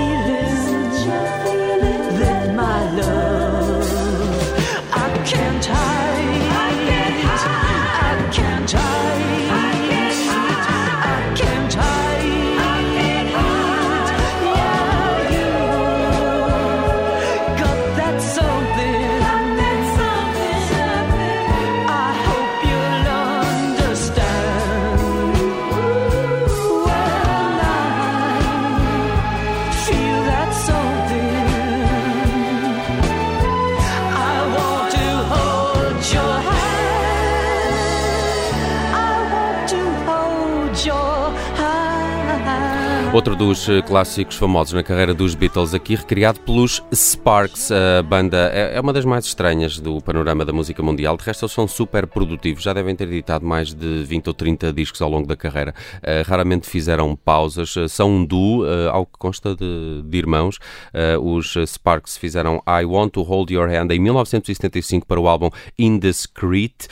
Outro 43.17 43.35
dos 43.35 43.67
eh, 43.67 43.81
clássicos 43.81 44.35
famosos 44.35 44.73
na 44.73 44.83
carreira 44.83 45.11
dos 45.11 45.33
Beatles, 45.33 45.73
aqui 45.73 45.95
recriado 45.95 46.39
pelos 46.41 46.83
Sparks. 46.93 47.71
A 47.71 48.03
banda 48.03 48.51
é 48.53 48.75
é 48.75 48.79
uma 48.79 48.93
das 48.93 49.05
mais 49.05 49.25
estranhas 49.25 49.79
do 49.79 49.99
panorama 49.99 50.45
da 50.45 50.53
música 50.53 50.83
mundial. 50.83 51.17
De 51.17 51.23
resto, 51.23 51.45
eles 51.45 51.51
são 51.51 51.67
super 51.67 52.05
produtivos. 52.05 52.61
Já 52.61 52.73
devem 52.73 52.95
ter 52.95 53.07
editado 53.07 53.43
mais 53.43 53.73
de 53.73 54.03
20 54.03 54.27
ou 54.27 54.33
30 54.35 54.71
discos 54.71 55.01
ao 55.01 55.09
longo 55.09 55.25
da 55.27 55.35
carreira. 55.35 55.73
Eh, 56.03 56.21
Raramente 56.21 56.69
fizeram 56.69 57.15
pausas. 57.15 57.75
Eh, 57.75 57.87
São 57.87 58.11
um 58.11 58.23
duo, 58.23 58.63
ao 58.91 59.03
que 59.07 59.17
consta 59.17 59.55
de, 59.55 60.03
de 60.03 60.17
irmãos. 60.17 60.59
Os 61.19 61.55
Sparks 61.65 62.17
fizeram 62.17 62.61
I 62.67 62.85
Want 62.85 63.13
to 63.13 63.23
Hold 63.23 63.49
Your 63.49 63.67
Hand 63.67 63.89
em 63.89 63.99
1975 63.99 65.07
para 65.07 65.19
o 65.19 65.27
álbum 65.27 65.49
Indiscreet. 65.79 66.87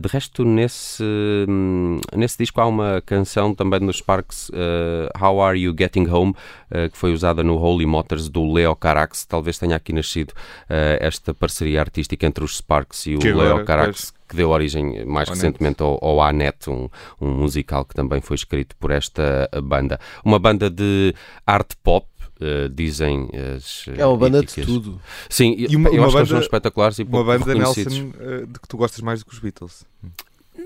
De 0.00 0.08
resto, 0.08 0.44
nesse, 0.44 1.02
hum, 1.48 1.98
nesse 2.14 2.38
disco 2.38 2.60
há 2.60 2.66
uma 2.66 3.02
canção 3.04 3.52
também 3.54 3.80
nos 3.80 3.96
Sparks, 3.96 4.48
eh, 4.54 5.08
How 5.32 5.40
Are 5.40 5.58
You 5.58 5.74
Getting 5.76 6.06
Home, 6.08 6.34
eh, 6.70 6.88
que 6.88 6.96
foi 6.98 7.12
usada 7.12 7.42
no 7.42 7.56
Holy 7.56 7.86
Motors 7.86 8.28
do 8.28 8.52
Leo 8.52 8.74
Carax. 8.76 9.24
Talvez 9.24 9.58
tenha 9.58 9.76
aqui 9.76 9.92
nascido 9.92 10.32
eh, 10.68 10.98
esta 11.00 11.32
parceria 11.32 11.80
artística 11.80 12.26
entre 12.26 12.44
os 12.44 12.56
Sparks 12.58 13.06
e 13.06 13.16
o 13.16 13.18
Que 13.18 13.28
agora, 13.28 13.54
Leo 13.56 13.64
Carax, 13.64 14.12
que 14.28 14.36
deu 14.36 14.50
origem 14.50 15.04
mais 15.06 15.28
recentemente 15.28 15.82
ao, 15.82 15.98
ao 16.04 16.20
Anet, 16.22 16.68
um, 16.68 16.88
um 17.20 17.30
musical 17.30 17.84
que 17.84 17.94
também 17.94 18.20
foi 18.20 18.34
escrito 18.36 18.74
por 18.76 18.90
esta 18.90 19.48
banda. 19.62 19.98
Uma 20.24 20.38
banda 20.38 20.68
de 20.70 21.14
art 21.46 21.72
pop. 21.82 22.06
eh, 22.40 22.68
dizem 22.72 23.28
as 23.56 23.86
É 23.96 24.04
uma 24.04 24.16
banda 24.16 24.40
de 24.42 24.62
tudo. 24.64 25.00
Sim, 25.28 25.54
E 25.56 25.76
uma- 25.76 25.88
eu 25.90 25.98
uma 25.98 26.06
acho 26.06 26.12
que 26.12 26.18
eles 26.18 26.28
são 26.28 26.36
banda- 26.38 26.44
espetaculares 26.44 26.98
e 26.98 27.02
Uma 27.04 27.22
banda. 27.22 27.54
Nelson, 27.54 28.12
eh, 28.18 28.46
de 28.48 28.58
que 28.58 28.66
tu 28.66 28.76
gostas 28.76 29.00
mais 29.00 29.20
do 29.20 29.26
que 29.26 29.32
os 29.32 29.38
Beatles. 29.38 29.84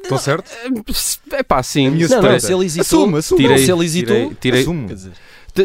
Estou 0.02 0.18
certo? 0.18 0.50
É 1.32 1.42
pá, 1.42 1.62
sim. 1.62 1.90
Não, 1.90 2.22
não, 2.22 2.40
se 2.40 2.52
ele 2.52 2.64
hesitou, 2.64 2.82
Assume, 3.04 3.18
assume. 3.18 3.42
Não, 3.42 3.48
Tirei- 3.50 3.64
se 3.66 3.72
ele 3.72 3.84
hesitou, 3.84 4.16
tirei- 4.16 4.34
tirei- 4.40 4.60
Assume. 4.62 4.86
quer 4.88 4.94
dizer, 4.94 5.12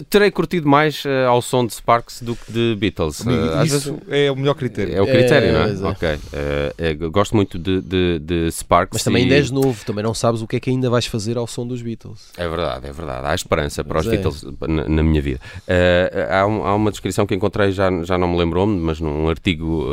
Terei 0.10 0.32
curtido 0.32 0.68
mais 0.68 1.04
eh, 1.06 1.26
ao 1.26 1.42
som 1.42 1.66
de 1.66 1.74
Sparks 1.74 2.22
do 2.22 2.36
que 2.36 2.52
de 2.52 2.76
Beatles. 2.80 3.26
Amigo, 3.28 3.44
Eh, 3.46 3.58
às 3.58 3.68
Isso 3.72 3.94
vezes- 3.94 4.02
é 4.10 4.32
o 4.32 4.36
melhor 4.36 4.54
critério. 4.56 4.96
É 4.96 5.02
o 5.02 5.06
critério, 5.06 5.50
É, 5.50 5.52
não 5.52 5.62
é? 5.64 5.70
exato. 5.70 5.92
Ok. 5.92 6.20
Eu 7.02 7.12
gosto 7.12 7.36
muito 7.36 7.60
de, 7.60 7.82
de, 7.82 8.20
de 8.20 8.52
Sparks. 8.52 8.94
Mas 8.94 9.04
também 9.04 9.22
e- 9.22 9.26
ainda 9.26 9.36
és 9.36 9.52
novo, 9.52 9.84
também 9.86 10.04
não 10.04 10.14
sabes 10.14 10.42
o 10.42 10.48
que 10.48 10.56
é 10.56 10.60
que 10.60 10.70
ainda 10.70 10.90
vais 10.90 11.06
fazer 11.06 11.38
ao 11.38 11.46
som 11.48 11.68
dos 11.68 11.82
Beatles. 11.82 12.32
É 12.38 12.48
verdade, 12.48 12.88
é 12.88 12.92
verdade. 12.94 13.28
Há 13.28 13.36
esperança 13.36 13.84
para 13.84 13.96
Mas 13.96 14.06
os 14.08 14.14
é. 14.14 14.16
Beatles 14.18 14.44
na, 14.68 14.88
na 14.88 15.04
minha 15.04 15.22
vida. 15.22 15.40
Há, 16.30 16.46
um- 16.46 16.66
há 16.66 16.74
uma 16.76 16.92
descrição 16.92 17.26
que 17.26 17.36
encontrei, 17.36 17.72
já, 17.72 17.90
já 18.04 18.18
não 18.18 18.28
me 18.30 18.38
lembrou-me, 18.38 18.80
mas 18.80 19.00
num 19.00 19.28
artigo 19.30 19.88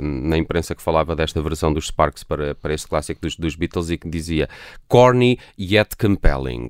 na 0.00 0.36
imprensa 0.38 0.74
que 0.74 0.82
falava 0.82 1.14
desta 1.14 1.40
versão 1.42 1.72
dos 1.72 1.88
Sparks 1.88 2.24
para, 2.24 2.54
para 2.54 2.72
este 2.74 2.86
clássico 2.88 3.20
dos, 3.20 3.36
dos 3.36 3.54
Beatles 3.54 3.90
e 3.90 3.98
que 3.98 4.08
dizia 4.08 4.48
corny 4.88 5.38
yet 5.58 5.96
compelling. 5.96 6.68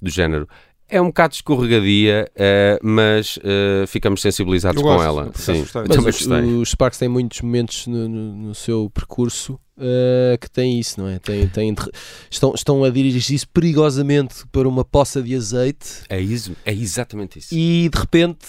Do 0.00 0.10
género. 0.10 0.46
É 0.88 1.00
um 1.02 1.06
bocado 1.06 1.34
escorregadia, 1.34 2.30
eh, 2.36 2.78
mas 2.80 3.38
eh, 3.42 3.84
ficamos 3.88 4.22
sensibilizados 4.22 4.80
Eu 4.80 4.86
com 4.86 4.94
gosto, 4.94 5.04
ela. 5.06 5.32
Sim, 5.34 5.60
Mas 5.62 5.72
também 5.72 5.98
os, 5.98 6.04
gostei. 6.04 6.42
os 6.54 6.70
Sparks 6.70 6.98
têm 6.98 7.08
muitos 7.08 7.40
momentos 7.40 7.86
no, 7.88 8.08
no- 8.08 8.36
no 8.36 8.54
seu 8.54 8.88
percurso 8.94 9.58
eh, 9.80 10.38
que 10.40 10.48
têm 10.48 10.78
isso, 10.78 11.00
não 11.00 11.08
é? 11.08 11.18
Têm, 11.18 11.48
têm 11.48 11.74
de- 11.74 11.90
estão, 12.30 12.54
estão 12.54 12.84
a 12.84 12.90
dirigir-se 12.90 13.44
perigosamente 13.48 14.46
para 14.52 14.68
uma 14.68 14.84
poça 14.84 15.20
de 15.20 15.34
azeite 15.34 16.02
É, 16.08 16.20
isso, 16.20 16.54
é 16.64 16.72
exatamente 16.72 17.40
isso. 17.40 17.52
e 17.52 17.88
de 17.92 17.98
repente 17.98 18.46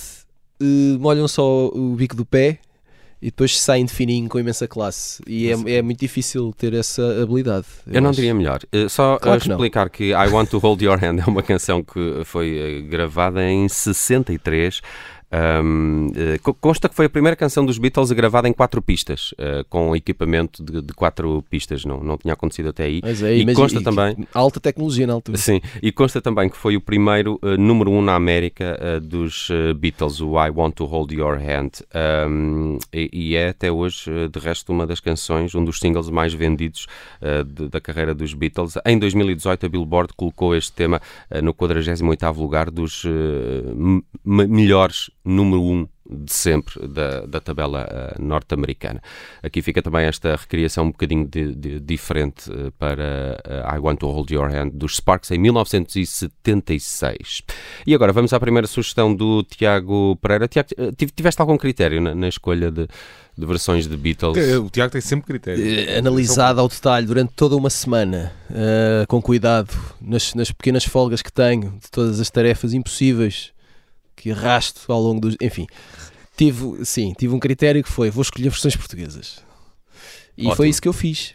molham 1.00 1.27
só 1.27 1.67
o 1.67 1.96
bico 1.96 2.15
do 2.15 2.25
pé 2.25 2.60
e 3.22 3.28
depois 3.28 3.60
saem 3.60 3.86
de 3.86 3.92
fininho 3.94 4.30
com 4.30 4.40
imensa 4.40 4.68
classe. 4.68 5.22
E 5.28 5.50
é, 5.50 5.78
é 5.78 5.82
muito 5.82 6.00
difícil 6.00 6.54
ter 6.58 6.74
essa 6.74 7.24
habilidade. 7.24 7.66
Eu 7.88 8.02
não 8.02 8.12
acho. 8.12 8.18
diria 8.18 8.34
melhor. 8.34 8.60
Eh, 8.72 8.88
Só 8.88 9.18
Claro 9.18 9.38
eh, 9.38 9.42
que 9.42 9.50
não. 9.50 9.56
explicar 9.56 9.90
que 9.90 10.12
I 10.12 10.28
Want 10.30 10.50
to 10.50 10.60
Hold 10.60 10.82
Your 10.82 11.04
Hand 11.04 11.20
é 11.20 11.26
uma 11.26 11.42
canção 11.42 11.84
que 11.84 12.22
foi 12.26 12.58
eh, 12.58 12.82
gravada 12.82 13.44
em 13.44 13.68
63. 13.68 14.82
Um, 15.29 16.07
eh, 16.15 16.38
co- 16.41 16.53
consta 16.53 16.88
que 16.88 16.96
foi 16.96 17.05
a 17.07 17.10
primeira 17.10 17.36
canção 17.36 17.65
dos 17.65 17.77
Beatles 17.77 18.12
gravada 18.13 18.48
em 18.48 18.53
quatro 18.53 18.81
pistas, 18.81 19.34
eh, 19.38 19.65
com 19.69 19.93
equipamento 19.96 20.63
de, 20.63 20.81
de 20.81 20.93
quatro 20.93 21.43
pistas, 21.50 21.84
não, 21.84 22.01
não 22.01 22.17
tinha 22.17 22.34
acontecido 22.34 22.69
até 22.69 22.86
aí. 22.86 23.01
Mas 23.03 23.22
é, 23.22 23.36
e 23.36 23.53
consta 23.53 23.81
também. 23.81 24.15
Alta 24.34 24.60
tecnologia 24.60 25.05
na 25.05 25.13
altura. 25.13 25.38
Sim, 25.38 25.60
e 25.81 25.91
consta 25.91 26.22
também 26.22 26.48
que 26.50 26.55
foi 26.55 26.77
o 26.77 26.81
primeiro 26.81 27.38
eh, 27.43 27.57
número 27.57 27.91
um 27.91 28.01
na 28.01 28.15
América 28.15 28.77
eh, 28.79 29.00
dos 29.01 29.50
Beatles, 29.77 30.22
o 30.22 30.39
I 30.41 30.50
Want 30.50 30.75
to 30.75 30.86
Hold 30.86 31.12
Your 31.12 31.38
Hand. 31.38 31.72
Um, 32.29 32.77
e, 32.93 33.10
e 33.12 33.36
é 33.36 33.50
até 33.50 33.69
hoje, 33.72 34.10
de 34.31 34.39
resto, 34.39 34.72
uma 34.72 34.88
das 34.88 35.00
canções, 35.01 35.53
um 35.55 35.63
dos 35.65 35.79
singles 35.79 36.10
mais 36.10 36.34
vendidos 36.34 36.88
de- 37.53 37.67
da 37.69 37.81
carreira 37.81 38.13
dos 38.15 38.34
Beatles. 38.34 38.75
Em 38.86 38.98
2018, 38.98 39.65
a 39.65 39.69
Billboard 39.69 40.13
colocou 40.15 40.55
este 40.55 40.72
tema 40.72 41.01
no 41.43 41.53
48º 41.53 42.38
lugar 42.38 42.69
dos 42.72 43.03
melhores 44.25 45.10
número 45.27 45.62
1 45.62 45.72
um 45.72 45.88
de 46.10 46.31
sempre 46.31 46.88
da, 46.88 47.25
da 47.25 47.41
tabela 47.41 47.86
eh, 47.91 48.15
norte-americana. 48.17 49.01
Aqui 49.43 49.62
fica 49.62 49.81
também 49.81 50.05
esta 50.05 50.38
recriação 50.38 50.86
um 50.86 50.91
bocadinho 50.91 51.27
de- 51.27 51.53
de- 51.53 51.79
diferente 51.81 52.50
eh, 52.50 52.72
para 52.79 53.38
eh, 53.43 53.75
I 53.75 53.77
Want 53.77 53.98
to 54.00 54.07
Hold 54.10 54.31
Your 54.31 54.50
Hand 54.50 54.69
dos 54.74 54.96
Sparks 54.96 55.31
em 55.31 55.38
1976. 55.38 57.41
E 57.86 57.93
agora 57.93 58.12
vamos 58.13 58.31
à 58.34 58.39
primeira 58.39 58.67
sugestão 58.67 59.13
do 59.13 59.43
Tiago 59.43 60.15
Pereira. 60.22 60.48
Tiago, 60.48 60.69
tiv- 60.96 61.12
tiveste 61.15 61.41
algum 61.41 61.57
critério 61.57 62.00
na, 62.01 62.15
na 62.15 62.27
escolha 62.29 62.72
de, 62.72 62.88
de 63.38 63.46
versões 63.46 63.88
de 63.88 63.96
Beatles? 63.98 64.38
O 64.60 64.69
Tiago 64.69 64.91
tem 64.91 65.01
sempre 65.01 65.25
critério. 65.27 65.63
Analisada 65.98 66.62
ao 66.62 66.67
detalhe 66.67 67.05
durante 67.05 67.34
toda 67.34 67.55
uma 67.55 67.69
semana, 67.69 68.31
com 69.07 69.22
cuidado, 69.22 69.74
nas, 70.01 70.34
nas 70.34 70.51
pequenas 70.51 70.84
folgas 70.86 71.22
que 71.22 71.31
tenho, 71.34 71.72
de 71.81 71.89
todas 71.91 72.19
as 72.19 72.29
tarefas 72.29 72.74
impossíveis 72.74 73.51
que 74.18 74.32
arrasto 74.32 74.92
ao 74.92 75.02
longo 75.02 75.22
dos. 75.22 75.38
Enfim, 75.42 75.66
tive, 76.36 76.84
sim, 76.84 77.14
tive 77.18 77.34
um 77.34 77.40
critério 77.40 77.82
que 77.84 77.90
foi: 77.90 78.10
vou 78.10 78.22
escolher 78.24 78.50
versões 78.50 78.76
portuguesas. 78.76 79.38
E 80.38 80.42
Ótimo. 80.42 80.56
foi 80.58 80.68
isso 80.70 80.82
que 80.82 80.88
eu 80.90 80.94
fiz. 80.94 81.34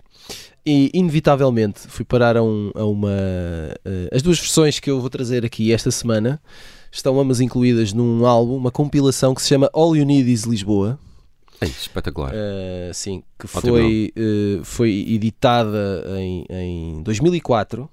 E, 0.65 0.91
inevitavelmente, 0.95 1.81
fui 1.89 2.05
parar 2.05 2.37
a, 2.37 2.43
um- 2.43 2.71
a 2.75 2.85
uma. 2.85 3.11
eh, 3.85 4.09
as 4.13 4.23
duas 4.23 4.39
versões 4.39 4.79
que 4.79 4.89
eu 4.91 5.01
vou 5.01 5.11
trazer 5.11 5.45
aqui 5.45 5.73
esta 5.73 5.91
semana 5.91 6.41
estão 6.91 7.19
ambas 7.19 7.41
incluídas 7.41 7.93
num 7.93 8.25
álbum, 8.27 8.57
uma 8.57 8.71
compilação 8.71 9.35
que 9.35 9.43
se 9.43 9.49
chama 9.49 9.69
All 9.73 9.97
You 9.97 10.05
Need 10.05 10.31
Is 10.31 10.43
Lisboa. 10.45 10.99
Espetacular. 11.61 12.33
Uh, 12.33 12.93
sim, 12.93 13.23
que 13.39 13.47
Ótimo 13.47 13.61
foi, 13.73 14.13
uh, 14.17 14.65
foi 14.65 14.91
editada 15.09 16.05
em, 16.19 16.45
em 16.51 17.03
2004 17.03 17.89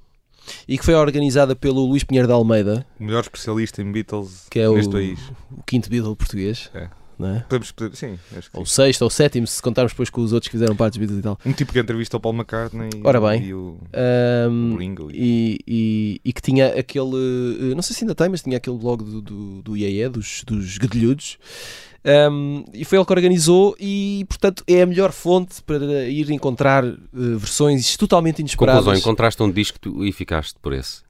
e 0.68 0.78
que 0.78 0.86
foi 0.86 0.94
organizada 0.96 1.56
pelo 1.56 1.86
Luís 1.86 2.04
Pinheiro 2.04 2.28
de 2.28 2.34
Almeida, 2.34 2.86
O 3.00 3.04
melhor 3.04 3.22
especialista 3.22 3.82
em 3.82 3.92
Beatles 3.92 4.46
que 4.50 4.60
é 4.60 4.70
o, 4.70 4.76
neste 4.76 4.92
país. 4.92 5.20
o 5.52 5.64
quinto 5.64 5.90
Beatle 5.90 6.16
português. 6.16 6.70
É. 6.74 6.90
não 7.20 7.36
é? 7.36 7.40
Podemos, 7.42 7.72
poder- 7.72 7.96
sim, 7.96 8.18
acho 8.38 8.50
que 8.50 8.58
Ou 8.58 8.64
o 8.64 8.66
sim. 8.66 8.74
sexto 8.76 9.02
ou 9.04 9.08
o 9.08 9.12
sétimo, 9.12 9.46
se 9.46 9.62
contarmos 9.62 9.92
depois 9.92 10.10
com 10.10 10.22
os 10.22 10.32
outros 10.34 10.48
que 10.48 10.54
fizeram 10.54 10.76
parte 10.76 10.94
dos 10.94 11.00
Beatles 11.00 11.20
e 11.20 11.22
tal. 11.24 11.38
Um 11.46 11.52
tipo 11.54 11.72
que 11.74 11.80
entrevista 11.80 12.18
o 12.18 12.20
Paul 12.20 12.34
McCartney 12.34 12.90
e, 12.96 13.02
Ora 13.06 13.20
bem. 13.22 13.44
e 13.44 13.54
o, 13.54 13.78
Um, 14.50 14.74
o 14.74 14.78
Ringo. 14.78 15.10
e- 15.12 15.60
e, 15.68 16.22
e, 16.24 16.34
que 16.34 16.42
tinha 16.42 16.68
aquele, 16.80 17.04
uh, 17.72 17.76
não 17.76 17.82
sei 17.82 17.96
se 17.96 18.04
ainda 18.04 18.16
tem, 18.16 18.30
mas 18.30 18.42
tinha 18.42 18.58
aquele 18.58 18.78
blog 18.78 19.04
do, 19.04 19.22
do, 19.22 19.62
do 19.62 19.78
IAE, 19.78 20.10
dos, 20.10 20.44
dos 20.46 20.78
Guedelhudos. 20.78 21.38
Um, 22.32 22.64
e 22.74 22.86
foi 22.86 22.98
ele 22.98 23.06
que 23.06 23.12
organizou 23.12 23.76
e 23.78 24.26
portanto 24.30 24.64
é 24.66 24.82
a 24.82 24.86
melhor 24.86 25.12
fonte 25.12 25.62
para 25.64 26.08
ir 26.08 26.32
encontrar 26.32 26.86
uh, 26.86 26.98
versões 27.12 27.98
totalmente 27.98 28.40
inesperadas 28.40 28.86
Conclusão, 28.86 29.00
encontraste 29.02 29.44
um 29.44 29.52
disco 29.52 29.78
e 30.06 30.12
ficaste 30.14 30.56
por 30.62 30.72
esse. 30.72 31.02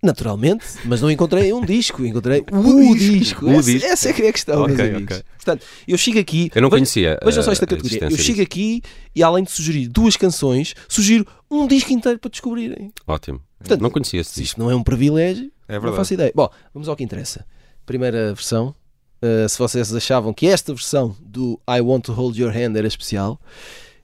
Naturalmente, 0.00 0.64
mas 0.84 1.00
não 1.00 1.10
encontrei 1.10 1.52
um 1.52 1.64
disco, 1.64 2.04
encontrei 2.04 2.44
o, 2.52 2.56
O 2.56 2.94
disco. 2.96 3.18
disco. 3.18 3.46
O 3.46 3.50
essa, 3.50 3.62
disco. 3.72 3.88
essa 3.88 4.08
é 4.08 4.12
que 4.12 4.22
é 4.22 4.28
a 4.28 4.32
questão, 4.32 4.60
meus 4.66 4.72
Ok, 4.78 4.88
amigos. 4.94 5.16
ok. 5.16 5.24
Portanto, 5.36 5.66
eu 5.88 5.98
chego 5.98 6.18
aqui. 6.20 6.50
Eu 6.54 6.62
não 6.62 6.68
veja- 6.70 6.76
conhecia. 6.78 7.18
Vejam 7.24 7.42
só 7.42 7.50
eh, 7.50 7.52
esta 7.52 7.64
a 7.64 7.68
categoria. 7.68 8.04
Eu 8.04 8.10
chego 8.16 8.22
disso. 8.34 8.42
aqui 8.42 8.82
e 9.14 9.22
além 9.24 9.42
de 9.42 9.50
sugerir 9.50 9.88
duas 9.88 10.16
canções, 10.16 10.74
sugiro 10.88 11.26
um 11.50 11.66
disco 11.66 11.92
inteiro 11.92 12.18
para 12.20 12.30
descobrirem. 12.30 12.92
Ótimo. 13.08 13.42
Portanto, 13.58 13.80
não 13.80 13.90
conhecia 13.90 14.20
esse 14.20 14.30
Se 14.30 14.40
disco. 14.40 14.52
isto 14.52 14.60
não 14.60 14.70
é 14.70 14.74
um 14.76 14.84
privilégio, 14.84 15.50
É 15.66 15.74
não 15.74 15.80
verdade. 15.80 15.96
faço 15.96 16.14
ideia. 16.14 16.32
Bom, 16.32 16.48
vamos 16.72 16.88
ao 16.88 16.94
que 16.94 17.02
interessa. 17.02 17.44
Primeira 17.84 18.32
versão. 18.34 18.72
Uh, 19.20 19.48
se 19.48 19.58
vocês 19.58 19.92
achavam 19.92 20.32
que 20.32 20.46
esta 20.46 20.72
versão 20.72 21.16
do 21.20 21.60
I 21.68 21.80
Want 21.80 22.04
to 22.04 22.12
Hold 22.12 22.36
Your 22.38 22.52
Hand 22.56 22.76
era 22.76 22.86
especial, 22.86 23.40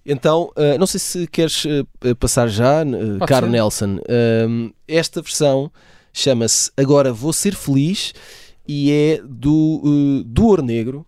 então 0.04 0.50
uh, 0.56 0.78
não 0.78 0.86
sei 0.86 1.00
se 1.00 1.26
queres 1.26 1.64
uh, 1.64 2.16
passar 2.16 2.48
já, 2.48 2.82
uh, 2.82 3.26
caro 3.26 3.46
ser. 3.46 3.52
Nelson. 3.52 3.98
Um, 4.48 4.72
esta 4.86 5.22
versão 5.22 5.70
chama-se 6.12 6.70
Agora 6.76 7.12
Vou 7.12 7.32
Ser 7.32 7.54
Feliz 7.54 8.12
e 8.66 8.90
é 8.92 9.20
do, 9.24 9.80
uh, 9.84 10.24
do 10.24 10.46
Ouro 10.46 10.62
Negro 10.62 11.06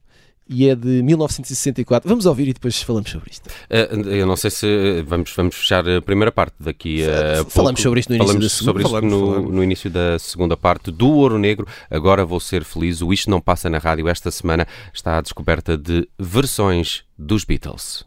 e 0.48 0.68
é 0.68 0.74
de 0.74 1.02
1964. 1.02 2.08
Vamos 2.08 2.26
ouvir 2.26 2.48
e 2.48 2.52
depois 2.52 2.80
falamos 2.82 3.10
sobre 3.10 3.30
isto. 3.30 3.48
Eh, 3.68 3.88
eu 4.20 4.26
não 4.26 4.36
sei 4.36 4.50
se 4.50 4.66
eh, 4.66 5.02
vamos, 5.02 5.32
vamos 5.36 5.54
fechar 5.54 5.88
a 5.88 6.00
primeira 6.00 6.30
parte 6.30 6.54
daqui 6.60 7.04
a 7.04 7.36
pouco. 7.36 7.50
Falamos 7.50 7.80
sobre 7.80 8.00
isto 8.00 8.10
no 8.10 8.16
início 8.16 8.32
Falamos 8.34 8.58
da 8.58 8.64
sobre 8.64 8.82
isso 8.82 8.90
Falamos, 8.90 9.12
no, 9.12 9.26
falamos. 9.26 9.54
no 9.54 9.64
início 9.64 9.90
da 9.90 10.18
segunda 10.18 10.56
parte 10.56 10.90
do 10.90 11.08
Ouro 11.10 11.38
Negro. 11.38 11.66
Agora 11.90 12.24
vou 12.24 12.40
ser 12.40 12.64
feliz. 12.64 13.02
O 13.02 13.12
Isto 13.12 13.30
Não 13.30 13.40
Passa 13.40 13.68
na 13.68 13.78
Rádio 13.78 14.08
esta 14.08 14.30
semana 14.30 14.66
está 14.92 15.18
à 15.18 15.20
descoberta 15.20 15.76
de 15.76 16.08
versões 16.18 17.04
dos 17.18 17.44
Beatles. 17.44 18.04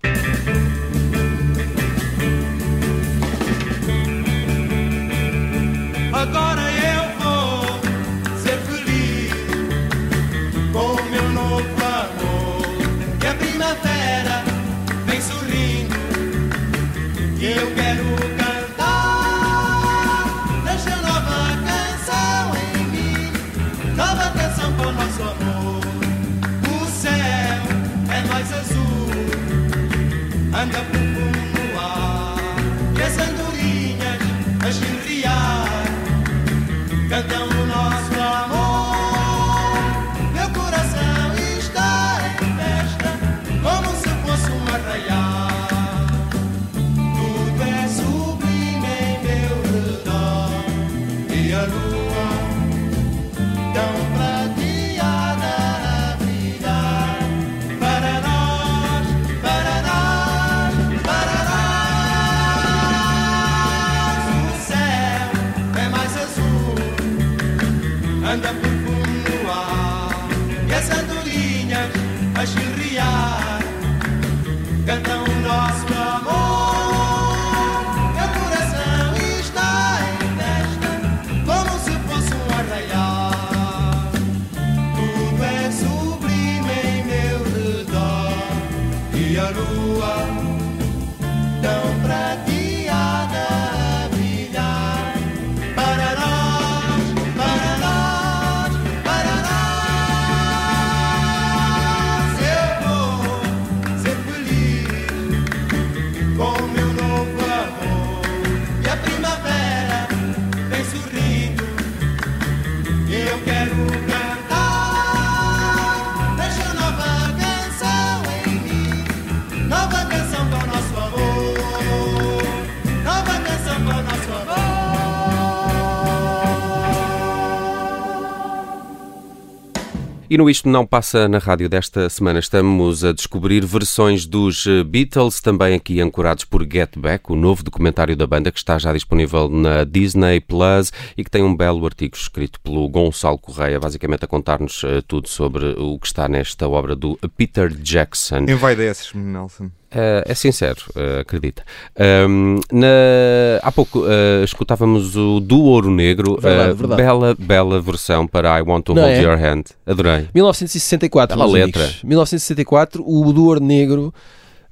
E 130.32 130.38
no 130.38 130.48
Isto 130.48 130.70
Não 130.70 130.86
Passa 130.86 131.28
na 131.28 131.40
Rádio 131.40 131.68
desta 131.68 132.08
semana 132.08 132.38
estamos 132.38 133.04
a 133.04 133.12
descobrir 133.12 133.66
versões 133.66 134.28
dos 134.28 134.68
eh, 134.68 134.84
Beatles, 134.84 135.42
também 135.42 135.74
aqui 135.74 136.00
ancorados 136.00 136.46
por 136.46 136.62
Get 136.72 137.00
Back, 137.00 137.32
o 137.32 137.36
novo 137.36 137.64
documentário 137.64 138.16
da 138.16 138.28
banda 138.28 138.52
que 138.52 138.60
está 138.60 138.78
já 138.78 138.94
disponível 138.94 139.50
na 139.50 139.84
Disney 139.84 140.40
Plus 140.40 140.92
e 141.18 141.24
que 141.24 141.32
tem 141.32 141.42
um 141.42 141.58
belo 141.58 141.84
artigo 141.84 142.16
escrito 142.16 142.60
pelo 142.60 142.88
Gonçalo 142.88 143.40
Correia, 143.40 143.80
basicamente 143.80 144.24
a 144.24 144.28
contar-nos 144.28 144.84
eh, 144.84 145.02
tudo 145.08 145.28
sobre 145.28 145.66
o 145.70 145.98
que 145.98 146.06
está 146.06 146.28
nesta 146.28 146.70
obra 146.70 146.96
do 146.96 147.18
Peter 147.36 147.74
Jackson. 147.74 148.46
Envaidece-me, 148.48 149.24
Nelson. 149.24 149.72
É, 149.92 150.24
é 150.28 150.34
sincero, 150.36 150.82
eh, 150.96 151.22
acredita. 151.22 151.64
Ahm, 151.98 152.60
na- 152.72 153.60
há 153.64 153.72
pouco 153.72 154.06
eh, 154.08 154.44
escutávamos 154.44 155.16
o 155.16 155.40
do 155.40 155.62
Ouro 155.64 155.90
Negro, 155.90 156.38
Verdade, 156.40 156.74
verdade. 156.74 157.02
bela, 157.02 157.36
bela 157.40 157.82
versão 157.82 158.28
para 158.28 158.60
I 158.60 158.62
Want 158.62 158.84
to 158.86 158.94
Não 158.94 159.02
Hold 159.02 159.16
é? 159.16 159.22
Your 159.24 159.38
Hand. 159.40 159.64
Adorei. 159.88 160.28
1964, 160.36 161.36
Bela 161.38 161.50
meus 161.52 161.66
letra. 161.66 161.84
amigos. 161.86 162.04
1964, 162.04 163.04
o 163.04 163.34
do 163.34 163.46
Ouro 163.46 163.60
Negro, 163.60 164.14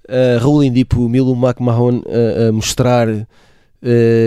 uh, 0.07 0.39
Raul 0.39 0.63
Indipo, 0.63 1.09
Milo 1.09 1.33
McMahon 1.35 1.97
uh, 2.05 2.49
a 2.49 2.51
mostrar 2.51 3.07
uh, 3.09 3.25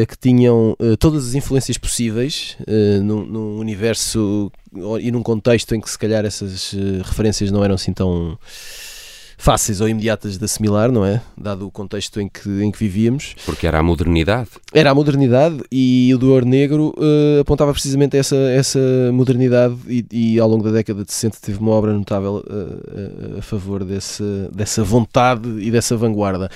que 0.09 0.19
tinham 0.21 0.75
uh, 0.81 0.97
todas 0.97 1.25
as 1.29 1.35
influências 1.35 1.79
possíveis 1.79 2.57
uh, 2.63 3.01
num, 3.05 3.25
num 3.25 3.59
universo 3.59 4.51
e 5.01 5.11
num 5.13 5.23
contexto 5.23 5.73
em 5.75 5.81
que 5.81 5.89
se 5.89 5.99
calhar 5.99 6.25
essas 6.25 6.73
uh, 6.73 7.03
referências 7.05 7.51
não 7.53 7.63
eram 7.65 7.77
assim 7.77 7.93
tão 7.93 8.37
fáceis 9.41 9.81
ou 9.81 9.89
imediatas 9.89 10.37
de 10.37 10.45
assimilar, 10.45 10.93
não 10.93 11.05
é? 11.05 11.23
Dado 11.37 11.67
o 11.67 11.71
contexto 11.71 12.21
em 12.21 12.29
que, 12.29 12.49
em 12.63 12.71
que 12.71 12.79
vivíamos. 12.79 13.35
Porque 13.47 13.67
era 13.67 13.79
a 13.79 13.83
modernidade. 13.83 14.51
Era 14.73 14.91
a 14.91 14.95
modernidade 14.95 15.63
e 15.73 16.13
o 16.15 16.19
do 16.19 16.31
Ouro 16.31 16.45
Negro 16.45 16.95
eh, 16.99 17.41
apontava 17.41 17.73
precisamente 17.73 18.19
essa, 18.19 18.37
essa 18.37 18.79
modernidade 19.13 19.77
e, 19.89 20.05
e 20.13 20.39
ao 20.39 20.47
longo 20.47 20.63
da 20.63 20.71
década 20.71 21.05
de 21.05 21.13
60 21.13 21.39
teve 21.41 21.59
uma 21.59 21.71
obra 21.71 21.95
notável 21.95 22.45
eh, 22.47 23.39
a 23.39 23.43
favor 23.43 23.83
desse, 23.83 24.23
dessa 24.53 24.85
vontade 24.85 25.49
e 25.59 25.71
dessa 25.71 25.97
vanguarda. 25.97 26.51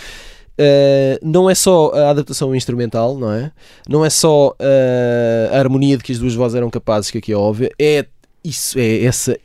Eh, 0.59 1.19
não 1.23 1.49
é 1.49 1.55
só 1.55 1.91
a 1.95 2.11
adaptação 2.11 2.55
instrumental, 2.55 3.17
não 3.17 3.33
é? 3.33 3.51
Não 3.89 4.05
é 4.05 4.11
só 4.11 4.55
eh, 4.59 5.49
a 5.51 5.59
harmonia 5.59 5.97
de 5.97 6.05
que 6.05 6.13
as 6.13 6.19
duas 6.19 6.35
vozes 6.35 6.55
eram 6.55 6.69
capazes, 6.69 7.11
que 7.11 7.17
aqui 7.17 7.33
é 7.33 7.37
óbvia, 7.37 7.71
é 7.81 8.05
isso, 8.45 8.79
é 8.79 9.05
essa 9.05 9.39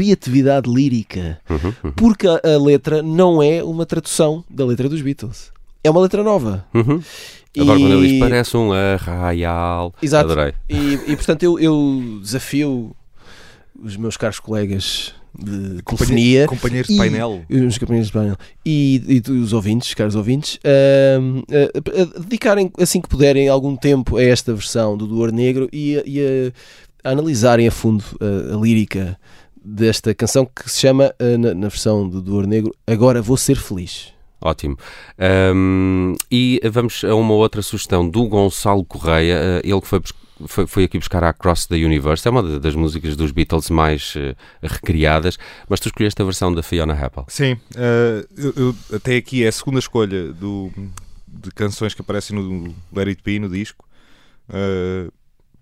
criatividade 0.00 0.70
lírica. 0.72 1.38
Uhum, 1.48 1.72
uhum, 1.84 1.92
Porque 1.92 2.26
a, 2.26 2.40
a 2.44 2.58
letra 2.62 3.02
não 3.02 3.42
é 3.42 3.62
uma 3.64 3.84
tradução 3.86 4.44
da 4.48 4.64
letra 4.64 4.88
dos 4.88 5.00
Beatles. 5.02 5.50
É 5.82 5.90
uma 5.90 6.00
letra 6.00 6.22
nova. 6.22 6.64
uhum. 6.74 7.00
Agora, 7.58 7.78
quando 7.78 7.92
ele 7.94 8.06
diz 8.08 8.16
E- 8.16 8.20
parece 8.20 8.56
um 8.56 8.70
arraial. 8.72 9.94
Exato. 10.02 10.30
Adorei. 10.30 10.52
E, 10.68 11.00
e, 11.08 11.16
portanto 11.16 11.42
eu, 11.42 11.58
eu 11.58 12.18
desafio 12.20 12.94
os 13.82 13.96
meus 13.96 14.16
caros 14.18 14.38
colegas 14.38 15.14
de 15.38 15.82
telefonia 15.82 16.46
Companheiros 16.46 16.88
de 16.88 16.94
E- 16.94 16.98
painel. 16.98 17.42
e 17.48 17.56
os 17.60 17.78
companheiros 17.78 18.08
de 18.08 18.12
painel 18.12 18.36
e, 18.64 19.22
e 19.26 19.30
os 19.30 19.52
ouvintes, 19.54 19.92
caros 19.94 20.14
ouvintes, 20.14 20.58
ahm, 20.64 21.42
a, 21.50 22.18
a 22.18 22.20
dedicarem 22.20 22.70
assim 22.78 23.00
que 23.00 23.08
puderem 23.08 23.48
algum 23.48 23.74
tempo 23.76 24.16
a 24.18 24.22
esta 24.22 24.52
versão 24.54 24.96
do 24.96 25.06
Duor 25.06 25.30
Negro 25.32 25.68
e, 25.72 25.96
a, 25.98 26.02
e 26.06 26.20
a- 26.20 27.08
a 27.08 27.12
analisarem 27.12 27.66
a 27.68 27.70
fundo 27.70 28.02
a, 28.20 28.54
a 28.54 28.60
lírica 28.60 29.18
desta 29.68 30.14
canção 30.14 30.46
que 30.46 30.70
se 30.70 30.80
chama, 30.80 31.12
ah, 31.18 31.38
na, 31.38 31.54
na 31.54 31.68
versão 31.68 32.08
do 32.08 32.22
Duor 32.22 32.46
Negro, 32.46 32.72
Agora 32.86 33.20
Vou 33.20 33.36
Ser 33.36 33.56
Feliz. 33.56 34.12
Ótimo. 34.40 34.78
Ahm, 35.18 36.14
e 36.30 36.60
vamos 36.70 37.02
a 37.04 37.14
uma 37.14 37.34
outra 37.34 37.62
sugestão 37.62 38.08
do 38.08 38.26
Gonçalo 38.28 38.84
Correia, 38.84 39.34
eh, 39.34 39.62
ele 39.64 39.80
que 39.80 39.86
foi, 39.88 40.00
foi, 40.46 40.66
foi 40.66 40.84
aqui 40.84 40.98
buscar 40.98 41.24
a 41.24 41.30
Across 41.30 41.66
the 41.66 41.76
Universe, 41.76 42.28
é 42.28 42.30
uma 42.30 42.42
da- 42.42 42.58
das 42.58 42.74
músicas 42.74 43.16
dos 43.16 43.32
Beatles 43.32 43.70
mais 43.70 44.14
eh, 44.16 44.36
recriadas, 44.62 45.38
mas 45.68 45.80
tu 45.80 45.88
escolheste 45.88 46.20
a 46.20 46.24
versão 46.24 46.54
da 46.54 46.62
Fiona 46.62 46.92
Apple. 46.94 47.24
Sim, 47.28 47.56
eh, 47.76 48.26
eu, 48.36 48.52
eu- 48.56 48.76
até 48.94 49.16
aqui 49.16 49.42
é 49.42 49.48
a 49.48 49.52
segunda 49.52 49.78
escolha 49.80 50.32
do, 50.32 50.70
de 51.26 51.50
canções 51.50 51.92
que 51.94 52.02
aparecem 52.02 52.36
no 52.38 52.72
Let 52.94 53.08
It 53.08 53.22
Be, 53.24 53.38
no 53.40 53.48
disco. 53.48 53.84
Eh, 54.52 55.08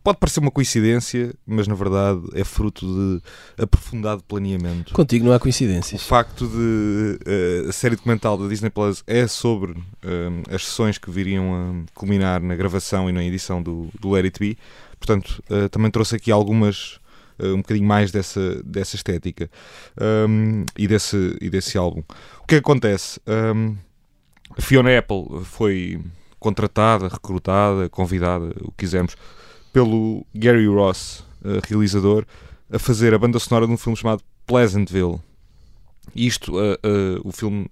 pode 0.05 0.19
parecer 0.19 0.39
uma 0.41 0.51
coincidência, 0.51 1.35
mas 1.47 1.67
na 1.67 1.75
verdade 1.75 2.21
é 2.35 2.45
fruto 2.45 2.87
de 3.57 3.63
aprofundado 3.63 4.23
planeamento. 4.23 4.93
Contigo 4.93 5.25
não 5.25 5.33
há 5.33 5.37
O 5.37 5.41
coincidências. 5.41 6.03
facto 6.07 6.47
de 6.47 7.19
eh, 7.27 7.65
a 7.69 7.73
série 7.73 7.97
documental 7.97 8.37
da 8.37 8.47
Disney 8.47 8.69
Plus 8.69 9.03
é 9.07 9.27
sobre 9.27 9.73
eh, 10.03 10.55
as 10.55 10.67
sessões 10.67 10.99
que 10.99 11.11
viriam 11.11 11.55
a 11.55 11.99
culminar 11.99 12.43
na 12.43 12.55
gravação 12.55 13.09
e 13.09 13.13
na 13.13 13.25
edição 13.25 13.63
do, 13.63 13.89
do 13.99 14.11
Let 14.11 14.27
It 14.27 14.39
Be, 14.39 14.59
portanto, 15.01 15.43
eh, 15.51 15.69
também 15.69 15.91
trouxe 15.91 16.17
aqui 16.17 16.31
algumas, 16.31 17.01
um 17.41 17.57
bocadinho 17.57 17.89
mais 17.89 18.13
dessa, 18.13 18.63
dessa 18.63 18.97
estética 18.97 19.51
um, 20.29 20.65
e, 20.79 20.87
desse, 20.87 21.37
e 21.41 21.49
desse 21.51 21.77
álbum. 21.79 22.03
O 22.43 22.47
que 22.47 22.57
acontece? 22.57 23.19
Um, 23.27 23.75
a 24.57 24.61
Fiona 24.61 24.97
Apple 24.97 25.43
foi 25.45 26.01
contratada, 26.39 27.09
recrutada, 27.09 27.89
convidada, 27.89 28.55
o 28.61 28.71
que 28.71 28.85
quisermos, 28.85 29.17
pelo 29.75 30.25
Gary 30.33 30.69
Ross, 30.69 31.25
eh, 31.45 31.61
realizador, 31.69 32.25
a 32.73 32.79
fazer 32.79 33.13
a 33.13 33.19
banda 33.19 33.41
sonora 33.41 33.67
de 33.67 33.73
um 33.73 33.77
filme 33.77 33.97
chamado 33.97 34.23
Pleasantville. 34.47 35.19
Isto, 36.15 36.61
eh, 36.61 36.79
eh, 36.81 37.21
o 37.25 37.33
filme 37.33 37.67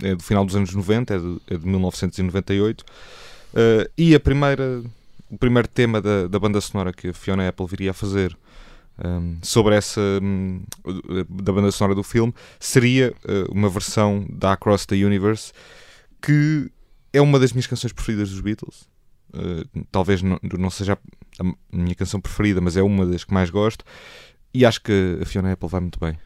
é 0.00 0.14
do 0.14 0.22
final 0.22 0.44
dos 0.44 0.54
anos 0.54 0.72
90, 0.72 1.14
é 1.14 1.18
de, 1.18 1.40
é 1.48 1.56
de 1.56 1.66
1998, 1.66 2.84
eh, 3.54 3.90
e 3.98 4.14
a 4.14 4.20
primeira, 4.20 4.84
o 5.28 5.36
primeiro 5.36 5.66
tema 5.66 6.00
da, 6.00 6.28
da 6.28 6.38
banda 6.38 6.60
sonora 6.60 6.92
que 6.92 7.08
a 7.08 7.12
Fiona 7.12 7.48
Apple 7.48 7.66
viria 7.66 7.90
a 7.90 7.94
fazer 7.94 8.38
um, 9.04 9.38
sobre 9.42 9.74
essa 9.74 10.00
hum, 10.22 10.62
da 11.28 11.52
banda 11.52 11.72
sonora 11.72 11.94
do 11.94 12.02
filme 12.02 12.34
seria 12.58 13.14
uma 13.48 13.68
versão 13.68 14.26
da 14.28 14.52
Across 14.54 14.86
the 14.86 14.96
Universe 14.96 15.52
que 16.20 16.68
é 17.12 17.20
uma 17.20 17.38
das 17.38 17.52
minhas 17.52 17.66
canções 17.66 17.92
preferidas 17.92 18.30
dos 18.30 18.40
Beatles. 18.40 18.88
Eh, 19.34 19.82
talvez 19.92 20.22
não, 20.22 20.38
não 20.58 20.70
seja 20.70 20.98
a 21.38 21.76
minha 21.76 21.94
canção 21.94 22.20
preferida, 22.20 22.60
mas 22.60 22.76
é 22.76 22.82
uma 22.82 23.06
das 23.06 23.24
que 23.24 23.32
mais 23.32 23.50
gosto. 23.50 23.84
E 24.52 24.64
acho 24.64 24.82
que 24.82 25.18
a 25.22 25.26
Fiona 25.26 25.52
Apple 25.52 25.68
vai 25.68 25.80
muito 25.80 25.98
bem. 25.98 26.18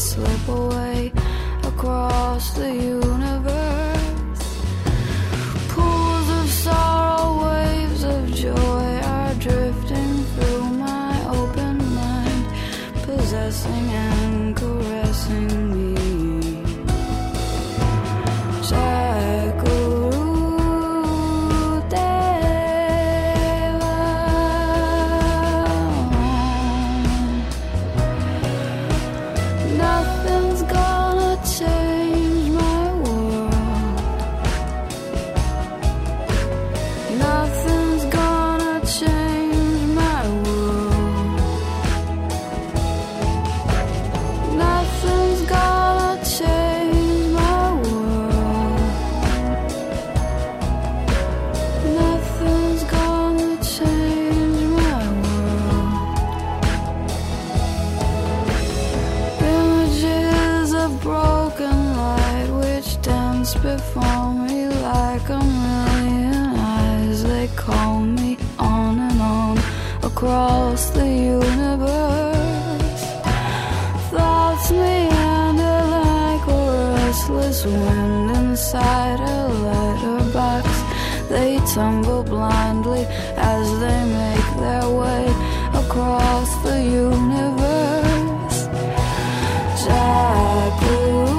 Slip 0.00 0.48
away 0.48 1.12
across 1.62 2.54
the 2.54 2.72
universe. 2.72 3.59
singing. 13.60 14.19
They 81.50 81.58
tumble 81.74 82.22
blindly 82.22 83.04
as 83.36 83.66
they 83.80 84.04
make 84.04 84.48
their 84.60 84.88
way 84.88 85.26
across 85.74 86.48
the 86.62 86.80
universe. 86.80 88.58
Jagudeva. 89.82 91.29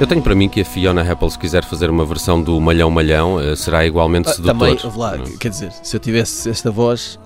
Eu 0.00 0.06
tenho 0.06 0.20
para 0.22 0.34
mim 0.34 0.48
que 0.48 0.60
a 0.60 0.64
Fiona 0.64 1.10
Apple, 1.10 1.30
se 1.30 1.38
quiser 1.38 1.64
fazer 1.64 1.88
uma 1.88 2.04
versão 2.04 2.42
do 2.42 2.60
Malhão 2.60 2.90
Malhão, 2.90 3.40
eh, 3.40 3.54
será 3.56 3.86
igualmente 3.86 4.28
Ah, 4.28 4.32
sedutor. 4.32 4.76
também, 4.76 4.98
lá, 4.98 5.18
quer 5.38 5.48
dizer, 5.48 5.72
se 5.82 5.96
eu 5.96 6.00
tivesse 6.00 6.50
esta 6.50 6.70
voz 6.70 7.18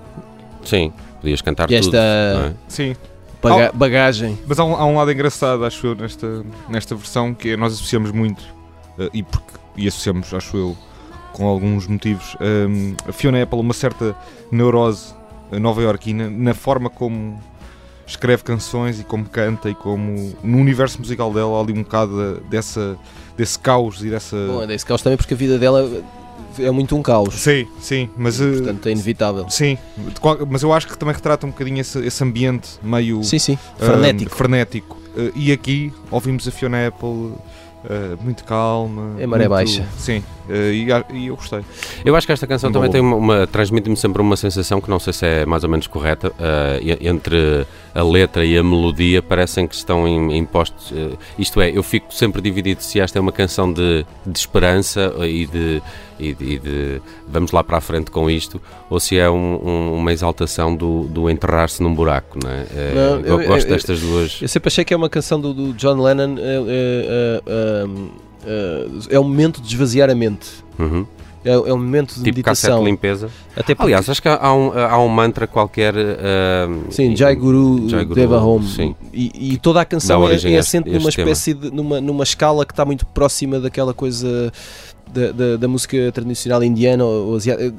Sim, 0.65 0.93
podias 1.21 1.41
cantar 1.41 1.71
e 1.71 1.81
tudo. 1.81 1.97
esta 1.97 2.35
não 2.39 2.47
é? 2.49 2.55
Sim. 2.69 2.97
baga- 3.43 3.73
bagagem. 3.75 4.39
Mas 4.47 4.59
há 4.59 4.65
um, 4.65 4.75
há 4.77 4.85
um 4.85 4.97
lado 4.97 5.11
engraçado, 5.11 5.65
acho 5.65 5.87
eu, 5.87 5.95
nesta, 5.95 6.45
nesta 6.69 6.95
versão, 6.95 7.33
que 7.35 7.51
é 7.53 7.57
nós 7.57 7.73
associamos 7.73 8.13
muito, 8.13 8.43
eh, 8.99 9.09
e, 9.15 9.23
porque, 9.23 9.55
e 9.77 9.89
associamos, 9.89 10.33
acho 10.35 10.57
eu, 10.57 10.77
com 11.33 11.47
alguns 11.49 11.87
motivos, 11.87 12.37
ehm, 12.41 12.95
a 13.09 13.13
Fiona 13.13 13.43
Apple 13.43 13.59
uma 13.61 13.75
certa 13.75 14.15
neurose 14.53 15.15
eh, 15.51 15.59
nova-iorquina 15.59 16.29
na 16.31 16.53
forma 16.55 16.91
como 16.91 17.41
escreve 18.09 18.43
canções 18.43 18.99
e 18.99 19.05
como 19.05 19.25
canta 19.27 19.69
e 19.71 19.75
como 19.75 20.35
no 20.43 20.59
universo 20.59 20.99
musical 20.99 21.33
dela 21.33 21.57
há 21.57 21.61
ali 21.61 21.73
um 21.73 21.83
bocado 21.83 22.41
dessa, 22.51 22.97
desse 23.37 23.59
caos 23.59 24.03
e 24.03 24.09
dessa... 24.11 24.37
Bom, 24.49 24.63
é 24.63 24.67
desse 24.67 24.85
caos 24.85 25.03
também 25.03 25.17
porque 25.17 25.35
a 25.35 25.37
vida 25.37 25.59
dela 25.59 25.89
é 26.59 26.71
muito 26.71 26.97
um 26.97 27.03
caos. 27.03 27.35
Sim, 27.35 27.67
sim, 27.81 28.09
mas... 28.17 28.41
eh, 28.41 28.51
Portanto, 28.51 28.87
é 28.89 28.93
inevitável. 28.93 29.47
Sim, 29.51 29.77
mas 30.49 30.63
eu 30.63 30.73
acho 30.73 30.89
que 30.89 30.97
também 30.99 31.15
retrata 31.15 31.47
um 31.47 31.51
bocadinho 31.51 31.81
esse, 31.81 31.99
esse 32.01 32.25
ambiente 32.25 32.71
meio 32.83 33.23
Sim, 33.23 33.39
sim. 33.39 33.59
ah, 33.79 33.85
Frenético. 33.85 34.35
frenético. 34.35 34.97
Ah, 35.17 35.31
e 35.37 35.53
aqui 35.53 35.93
ouvimos 36.11 36.49
a 36.49 36.51
Fiona 36.51 36.89
Apple 36.89 37.35
ah, 37.85 38.17
muito 38.23 38.43
calma. 38.45 39.15
É 39.21 39.27
maré 39.27 39.43
muito- 39.49 39.51
baixa. 39.51 39.87
Sim, 39.99 40.25
e, 40.51 40.93
a- 40.93 41.05
e 41.13 41.27
eu 41.29 41.37
gostei. 41.37 41.61
Eu 42.05 42.15
acho 42.17 42.27
que 42.27 42.33
esta 42.33 42.47
canção 42.47 42.71
também 42.73 42.91
tem 42.91 43.01
uma, 43.01 43.17
uma- 43.17 43.47
transmite-me 43.47 43.97
sempre 43.97 44.21
uma 44.23 44.37
sensação 44.37 44.81
que 44.81 44.89
não 44.91 44.99
sei 44.99 45.13
se 45.13 45.27
é 45.27 45.47
mais 45.47 45.65
ou 45.65 45.71
menos 45.71 45.87
correta 45.87 46.33
eh, 46.39 46.81
e- 47.01 47.09
entre 47.09 47.67
a 47.95 48.03
letra 48.03 48.45
e 48.45 48.57
a 48.57 48.63
melodia 48.63 49.21
parecem 49.23 49.67
que 49.67 49.75
estão 49.75 50.07
em, 50.07 50.33
em 50.37 50.45
postos. 50.45 50.93
eh, 50.97 51.17
isto 51.39 51.61
é, 51.61 51.71
eu 51.77 51.83
fico 51.83 52.13
sempre 52.15 52.41
dividido 52.41 52.83
se 52.83 53.01
esta 53.01 53.19
é 53.19 53.21
uma 53.21 53.33
canção 53.33 53.73
de, 53.73 54.05
de 54.27 54.39
esperança 54.39 55.13
eh, 55.21 55.29
e 55.29 55.47
de, 55.47 55.83
e, 56.19 56.35
de, 56.35 56.45
e 56.45 56.59
de 56.59 57.03
vamos 57.29 57.53
lá 57.53 57.63
para 57.63 57.79
a 57.79 57.81
frente 57.81 58.11
com 58.11 58.29
isto 58.31 58.61
ou 58.91 58.99
se 59.01 59.19
é 59.19 59.29
um- 59.31 59.61
um- 59.63 59.95
uma 59.95 60.13
exaltação 60.13 60.75
do, 60.75 61.05
do 61.05 61.29
enterrar-se 61.31 61.83
num 61.83 61.95
buraco. 61.95 62.39
Não 62.43 62.51
é? 62.51 62.67
Eh, 62.75 62.93
Não, 62.95 63.21
eu, 63.21 63.41
eu- 63.43 63.49
gosto 63.49 63.67
eu- 63.67 63.75
destas 63.75 64.01
duas. 64.01 64.39
Eu 64.43 64.49
sempre 64.49 64.69
achei 64.69 64.85
que 64.85 64.95
é 64.95 64.97
uma 64.97 65.09
canção 65.09 65.41
do, 65.41 65.53
do 65.53 65.73
John 65.75 66.01
Lennon. 66.01 66.37
É, 66.39 67.39
é, 68.45 68.87
é, 69.11 69.21
um 69.21 69.25
momento 69.25 69.61
de 69.61 69.69
esvaziar 69.69 70.11
a 70.11 70.15
mente. 70.15 70.49
Uhum. 70.79 71.07
É, 71.45 71.53
é 71.53 71.73
um 71.73 71.79
momento 71.79 72.09
de 72.09 72.15
Tipo 72.17 72.25
meditação. 72.37 72.81
de 72.81 72.85
limpeza. 72.91 73.31
Até 73.57 73.75
porque, 73.75 73.85
Aliás, 73.85 74.09
acho 74.11 74.21
que 74.21 74.29
há 74.29 74.53
um, 74.53 74.73
há 74.77 74.99
um 74.99 75.09
mantra 75.09 75.47
qualquer. 75.47 75.95
eh, 75.97 76.69
sim, 76.91 77.15
Jai 77.17 77.35
Guru, 77.37 77.89
Jai 77.89 78.05
Guru, 78.05 78.15
Deva 78.17 78.41
Home. 78.43 78.67
sim. 78.67 78.95
E, 79.15 79.53
e 79.55 79.57
toda 79.57 79.81
a 79.81 79.85
canção 79.85 80.29
é, 80.29 80.35
é 80.35 80.59
assente 80.59 80.91
numa 80.91 81.09
este 81.09 81.17
tema. 81.17 81.31
espécie 81.31 81.55
de. 81.55 81.71
Numa, 81.73 82.01
numa 82.01 82.25
escala 82.25 82.67
que 82.67 82.73
está 82.73 82.85
muito 82.85 83.07
próxima 83.07 83.61
daquela 83.61 83.95
coisa. 83.95 84.53
Da, 85.13 85.33
da, 85.33 85.57
da 85.57 85.69
música 85.69 86.11
tradicional 86.13 86.63
indiana 86.63 87.05
ou 87.05 87.37
asiática, 87.37 87.75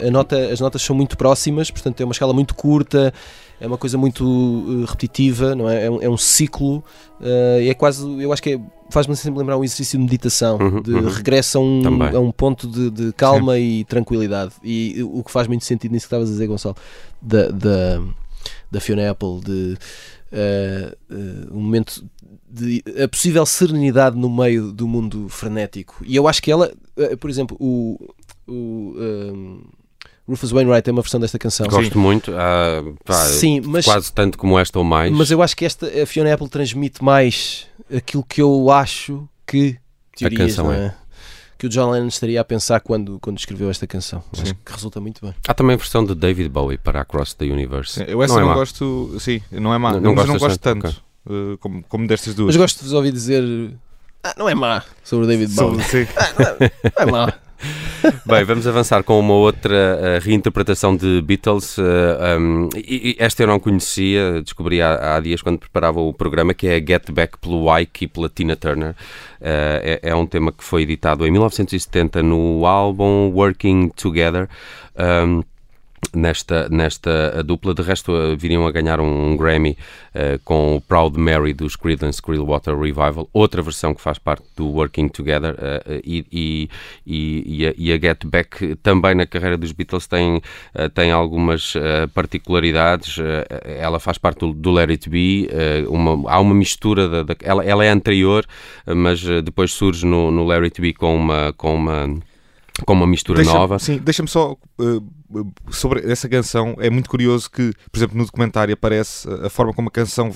A- 0.00 0.04
a- 0.04 0.08
a 0.08 0.10
nota, 0.10 0.36
as 0.52 0.60
notas 0.60 0.80
são 0.82 0.96
muito 0.96 1.16
próximas, 1.16 1.70
portanto 1.70 2.00
é 2.00 2.04
uma 2.04 2.12
escala 2.12 2.32
muito 2.32 2.54
curta, 2.54 3.12
é 3.60 3.66
uma 3.66 3.76
coisa 3.76 3.98
muito 3.98 4.24
uh, 4.24 4.84
repetitiva, 4.86 5.54
não 5.54 5.68
é? 5.68 5.84
É 5.84 5.90
um, 5.90 6.00
é 6.02 6.08
um 6.08 6.16
ciclo, 6.16 6.78
uh, 7.20 7.60
é 7.68 7.74
quase, 7.74 8.04
eu 8.22 8.32
acho 8.32 8.42
que 8.42 8.54
é- 8.54 8.60
faz-me 8.90 9.14
sempre 9.14 9.38
lembrar 9.38 9.58
um 9.58 9.62
exercício 9.64 9.98
de 9.98 10.04
meditação, 10.04 10.56
Uhum, 10.58 10.80
de 10.82 10.92
uhum. 10.94 11.08
regresso 11.10 11.58
a 11.58 11.60
um, 11.60 11.82
Também. 11.82 12.16
a 12.16 12.18
um 12.20 12.32
ponto 12.32 12.66
de, 12.66 12.90
de 12.90 13.12
calma 13.12 13.58
e 13.58 13.84
tranquilidade. 13.84 14.52
E 14.64 15.02
o 15.02 15.22
que 15.22 15.30
faz 15.30 15.46
muito 15.46 15.64
sentido 15.64 15.92
nisso 15.92 16.04
que 16.04 16.14
estavas 16.14 16.28
a 16.28 16.32
dizer, 16.32 16.46
Gonçalo, 16.46 16.74
da, 17.20 17.48
da, 17.50 18.00
da 18.70 18.80
Fiona 18.80 19.10
Apple, 19.10 19.40
de 19.44 19.76
uh, 20.32 21.14
uh, 21.14 21.56
um 21.56 21.60
momento 21.60 22.04
de 22.50 22.82
a 23.02 23.06
possível 23.08 23.46
serenidade 23.46 24.16
no 24.16 24.28
meio 24.28 24.72
do 24.72 24.88
mundo 24.88 25.28
frenético. 25.28 26.02
E 26.04 26.16
eu 26.16 26.26
acho 26.26 26.42
que 26.42 26.50
ela, 26.50 26.72
uh, 26.96 27.16
por 27.16 27.30
exemplo, 27.30 27.56
o, 27.60 28.12
o 28.46 28.94
um, 28.98 29.62
Rufus 30.28 30.50
Wainwright 30.52 30.82
tem 30.82 30.92
uma 30.92 31.02
versão 31.02 31.20
desta 31.20 31.38
canção. 31.38 31.66
Gosto 31.66 31.98
muito. 31.98 32.32
ah, 32.36 32.82
pá, 33.04 33.14
Sim, 33.26 33.60
mas, 33.64 33.84
Quase 33.84 34.12
tanto 34.12 34.38
como 34.38 34.58
esta 34.58 34.78
ou 34.78 34.84
mais. 34.84 35.12
mas 35.12 35.30
eu 35.30 35.42
acho 35.42 35.56
que 35.56 35.64
esta 35.64 35.86
a 35.86 36.06
Fiona 36.06 36.32
Apple 36.32 36.48
transmite 36.48 37.02
mais 37.02 37.66
aquilo 37.94 38.24
que 38.24 38.40
eu 38.40 38.70
acho 38.70 39.28
que 39.46 39.76
teorias, 40.16 40.40
canção 40.40 40.66
não 40.66 40.72
é. 40.72 40.86
é? 40.86 40.94
Que 41.58 41.66
o 41.66 41.68
John 41.68 41.90
Lennon 41.90 42.06
estaria 42.06 42.40
a 42.40 42.44
pensar 42.44 42.80
quando, 42.80 43.18
quando 43.20 43.38
escreveu 43.38 43.68
esta 43.68 43.86
canção. 43.86 44.22
Sim. 44.32 44.42
Acho 44.42 44.54
que 44.54 44.72
resulta 44.72 45.00
muito 45.00 45.20
bem. 45.20 45.34
Há 45.46 45.52
também 45.52 45.74
a 45.74 45.76
versão 45.76 46.04
de 46.04 46.14
David 46.14 46.48
Bowie 46.48 46.78
para 46.78 47.02
Across 47.02 47.34
the 47.34 47.44
Universe. 47.46 47.94
Sim, 47.94 48.04
eu 48.06 48.22
essa 48.22 48.32
Não 48.34 48.40
não, 48.40 48.46
é 48.46 48.54
má. 48.54 48.58
gosto, 48.58 49.16
sim, 49.20 49.42
não 49.50 49.74
é 49.74 49.78
má, 49.78 49.92
Não- 49.92 50.00
não 50.00 50.14
mas 50.14 50.26
não 50.26 50.38
gosto 50.38 50.58
tanto, 50.58 50.82
tanto 50.82 50.96
ah, 50.96 51.09
como, 51.60 51.82
como 51.88 52.06
destas 52.06 52.28
Mas 52.28 52.36
duas. 52.36 52.56
gosto 52.56 52.78
de 52.78 52.84
vos 52.84 52.92
ouvir 52.92 53.12
dizer. 53.12 53.72
Ah, 54.22 54.34
não 54.36 54.48
é 54.48 54.54
má 54.54 54.82
sobre 55.02 55.24
o 55.24 55.28
David 55.28 55.54
Bowie. 55.54 55.82
sim. 55.82 56.06
Não 56.98 57.08
é 57.08 57.10
má. 57.10 57.34
Bem, 58.24 58.44
vamos 58.44 58.66
avançar 58.66 59.02
com 59.02 59.18
uma 59.18 59.34
outra 59.34 60.16
ah, 60.16 60.18
reinterpretação 60.18 60.96
de 60.96 61.20
Beatles. 61.20 61.76
ah, 61.78 62.38
um, 62.38 62.68
e, 62.74 63.10
e 63.10 63.16
esta 63.18 63.42
eu 63.42 63.46
não 63.46 63.58
conhecia, 63.58 64.40
descobri 64.42 64.80
há, 64.80 65.16
há 65.16 65.20
dias 65.20 65.42
quando 65.42 65.58
preparava 65.58 66.00
o 66.00 66.12
programa, 66.12 66.54
que 66.54 66.66
é 66.66 66.76
Get 66.78 67.10
Back 67.10 67.38
pelo 67.38 67.76
Ike 67.78 68.04
e 68.04 68.08
pela 68.08 68.28
Tina 68.28 68.56
Turner. 68.56 68.94
Ah, 69.40 69.80
é, 69.82 70.00
é 70.02 70.14
um 70.14 70.26
tema 70.26 70.52
que 70.52 70.64
foi 70.64 70.82
editado 70.82 71.26
em 71.26 71.30
1970 71.30 72.22
no 72.22 72.64
álbum 72.66 73.30
Working 73.34 73.90
Together. 73.90 74.48
Um, 74.96 75.42
nesta, 76.14 76.68
nesta 76.68 77.42
dupla. 77.42 77.74
De 77.74 77.82
resto, 77.82 78.12
eh, 78.16 78.36
viriam 78.36 78.66
a 78.66 78.70
ganhar 78.70 79.00
um, 79.00 79.36
Grammy 79.36 79.76
eh, 80.14 80.38
com 80.44 80.76
o 80.76 80.80
Proud 80.80 81.18
Mary 81.18 81.52
dos 81.52 81.76
Creedence 81.76 82.20
Clearwater 82.20 82.78
Revival, 82.78 83.28
outra 83.32 83.62
versão 83.62 83.94
que 83.94 84.00
faz 84.00 84.18
parte 84.18 84.44
do 84.56 84.66
Working 84.66 85.08
Together 85.08 85.54
eh, 85.58 86.00
e, 86.04 86.26
e, 86.32 86.70
e, 87.62 87.66
a, 87.66 87.74
e 87.76 87.92
a 87.92 87.98
Get 87.98 88.24
Back 88.26 88.76
também 88.76 89.14
na 89.14 89.26
carreira 89.26 89.56
dos 89.56 89.72
Beatles 89.72 90.06
tem, 90.06 90.40
eh, 90.74 90.88
tem 90.88 91.10
algumas 91.12 91.74
particularidades. 92.14 93.16
Ela 93.64 93.98
faz 93.98 94.18
parte 94.18 94.40
do, 94.40 94.52
do 94.52 94.70
Let 94.70 94.90
It 94.90 95.08
Be, 95.08 95.48
uma, 95.88 96.30
há 96.30 96.38
uma 96.40 96.54
mistura, 96.54 97.08
da, 97.08 97.22
da- 97.22 97.36
ela, 97.42 97.64
ela 97.64 97.84
é 97.84 97.88
anterior, 97.88 98.44
mas 98.86 99.22
depois 99.44 99.72
surge 99.72 100.06
no, 100.06 100.30
no 100.30 100.46
Let 100.46 100.62
It 100.64 100.80
Be 100.80 100.92
com 100.92 101.14
uma, 101.14 101.52
com 101.56 101.74
uma, 101.74 102.18
com 102.84 102.92
uma 102.92 103.06
mistura 103.06 103.38
Deixa- 103.42 103.52
nova. 103.52 103.78
Sim, 103.78 103.98
deixa-me 103.98 104.28
só 104.28 104.52
uh, 104.52 104.56
uh, 104.96 105.02
sobre 105.70 106.10
essa 106.10 106.28
canção. 106.28 106.74
É 106.78 106.90
muito 106.90 107.08
curioso 107.08 107.50
que, 107.50 107.72
por 107.90 107.98
exemplo, 107.98 108.16
no 108.18 108.24
documentário 108.24 108.74
aparece 108.74 109.28
a 109.44 109.48
forma 109.50 109.72
como 109.72 109.88
a 109.88 109.90
canção 109.92 110.32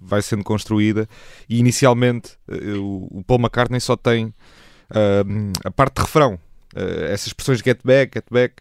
vai 0.00 0.22
sendo 0.22 0.44
construída 0.44 1.08
e 1.48 1.58
inicialmente 1.58 2.32
uh, 2.48 3.08
o- 3.10 3.24
Paul 3.24 3.40
McCartney 3.40 3.80
só 3.80 3.96
tem 3.96 4.26
uh, 4.26 5.52
a 5.64 5.70
parte 5.70 5.96
de 5.96 6.02
refrão. 6.02 6.34
uh, 6.34 7.04
essas 7.12 7.28
expressões 7.28 7.60
get 7.60 7.78
back, 7.84 8.12
get 8.14 8.24
back, 8.30 8.54